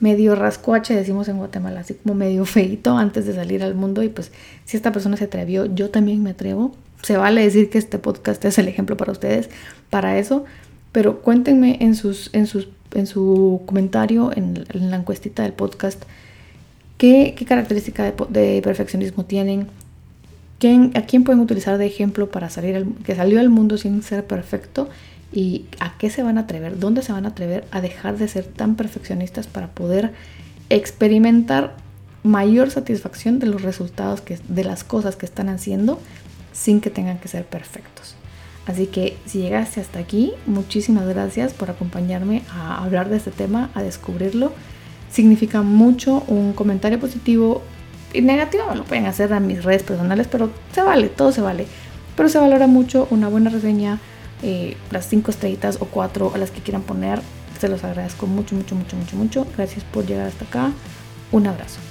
medio 0.00 0.34
rascuache, 0.34 0.94
decimos 0.94 1.28
en 1.28 1.38
Guatemala, 1.38 1.80
así 1.80 1.94
como 1.94 2.14
medio 2.14 2.44
feito 2.44 2.96
antes 2.96 3.26
de 3.26 3.34
salir 3.34 3.62
al 3.62 3.74
mundo. 3.74 4.02
Y 4.02 4.08
pues 4.08 4.30
si 4.64 4.76
esta 4.76 4.92
persona 4.92 5.16
se 5.16 5.24
atrevió, 5.24 5.66
yo 5.74 5.90
también 5.90 6.22
me 6.22 6.30
atrevo. 6.30 6.74
Se 7.02 7.16
vale 7.16 7.42
decir 7.42 7.70
que 7.70 7.78
este 7.78 7.98
podcast 7.98 8.44
es 8.44 8.58
el 8.58 8.68
ejemplo 8.68 8.96
para 8.96 9.12
ustedes, 9.12 9.48
para 9.90 10.18
eso. 10.18 10.44
Pero 10.92 11.22
cuéntenme 11.22 11.78
en, 11.80 11.94
sus, 11.94 12.30
en, 12.32 12.46
sus, 12.46 12.68
en 12.94 13.06
su 13.06 13.62
comentario, 13.66 14.32
en, 14.34 14.66
la 14.72 14.96
encuestita 14.96 15.42
del 15.42 15.52
podcast, 15.52 16.02
qué, 16.96 17.34
qué 17.36 17.44
característica 17.44 18.12
de, 18.28 18.60
perfeccionismo 18.62 19.24
tienen, 19.24 19.68
¿Quién, 20.58 20.92
a 20.94 21.02
quién 21.02 21.22
pueden 21.24 21.42
utilizar 21.42 21.76
de 21.76 21.84
ejemplo 21.84 22.30
para 22.30 22.48
salir 22.48 22.76
al, 22.76 22.86
que 23.04 23.14
salió 23.14 23.40
al 23.40 23.50
mundo 23.50 23.76
sin 23.76 24.02
ser 24.02 24.24
perfecto 24.24 24.88
y 25.36 25.66
a 25.80 25.98
qué 25.98 26.08
se 26.08 26.22
van 26.22 26.38
a 26.38 26.42
atrever, 26.42 26.78
dónde 26.78 27.02
se 27.02 27.12
van 27.12 27.26
a 27.26 27.28
atrever 27.28 27.66
a 27.70 27.82
dejar 27.82 28.16
de 28.16 28.26
ser 28.26 28.46
tan 28.46 28.74
perfeccionistas 28.74 29.46
para 29.46 29.68
poder 29.68 30.14
experimentar 30.70 31.76
mayor 32.22 32.70
satisfacción 32.70 33.38
de 33.38 33.46
los 33.46 33.60
resultados 33.60 34.22
que, 34.22 34.38
de 34.48 34.64
las 34.64 34.82
cosas 34.82 35.14
que 35.14 35.26
están 35.26 35.50
haciendo 35.50 36.00
sin 36.52 36.80
que 36.80 36.88
tengan 36.88 37.18
que 37.18 37.28
ser 37.28 37.44
perfectos. 37.44 38.16
Así 38.64 38.86
que 38.86 39.18
si 39.26 39.40
llegaste 39.40 39.82
hasta 39.82 39.98
aquí, 39.98 40.32
muchísimas 40.46 41.06
gracias 41.06 41.52
por 41.52 41.70
acompañarme 41.70 42.42
a 42.50 42.82
hablar 42.82 43.10
de 43.10 43.18
este 43.18 43.30
tema, 43.30 43.68
a 43.74 43.82
descubrirlo. 43.82 44.54
Significa 45.12 45.60
mucho 45.60 46.24
un 46.28 46.54
comentario 46.54 46.98
positivo 46.98 47.62
y 48.14 48.22
negativo, 48.22 48.74
lo 48.74 48.84
pueden 48.84 49.04
hacer 49.04 49.34
a 49.34 49.40
mis 49.40 49.62
redes 49.62 49.82
personales, 49.82 50.28
pero 50.28 50.50
se 50.72 50.80
vale, 50.80 51.10
todo 51.10 51.30
se 51.30 51.42
vale. 51.42 51.66
Pero 52.16 52.30
se 52.30 52.38
valora 52.38 52.66
mucho 52.66 53.06
una 53.10 53.28
buena 53.28 53.50
reseña, 53.50 54.00
eh, 54.42 54.76
las 54.90 55.08
cinco 55.08 55.30
estrellitas 55.30 55.78
o 55.80 55.86
cuatro 55.86 56.32
a 56.34 56.38
las 56.38 56.50
que 56.50 56.60
quieran 56.60 56.82
poner. 56.82 57.20
Se 57.58 57.68
los 57.68 57.84
agradezco 57.84 58.26
mucho, 58.26 58.54
mucho, 58.54 58.74
mucho, 58.74 58.96
mucho, 58.96 59.16
mucho. 59.16 59.46
Gracias 59.56 59.84
por 59.84 60.06
llegar 60.06 60.26
hasta 60.26 60.44
acá. 60.44 60.72
Un 61.32 61.46
abrazo. 61.46 61.85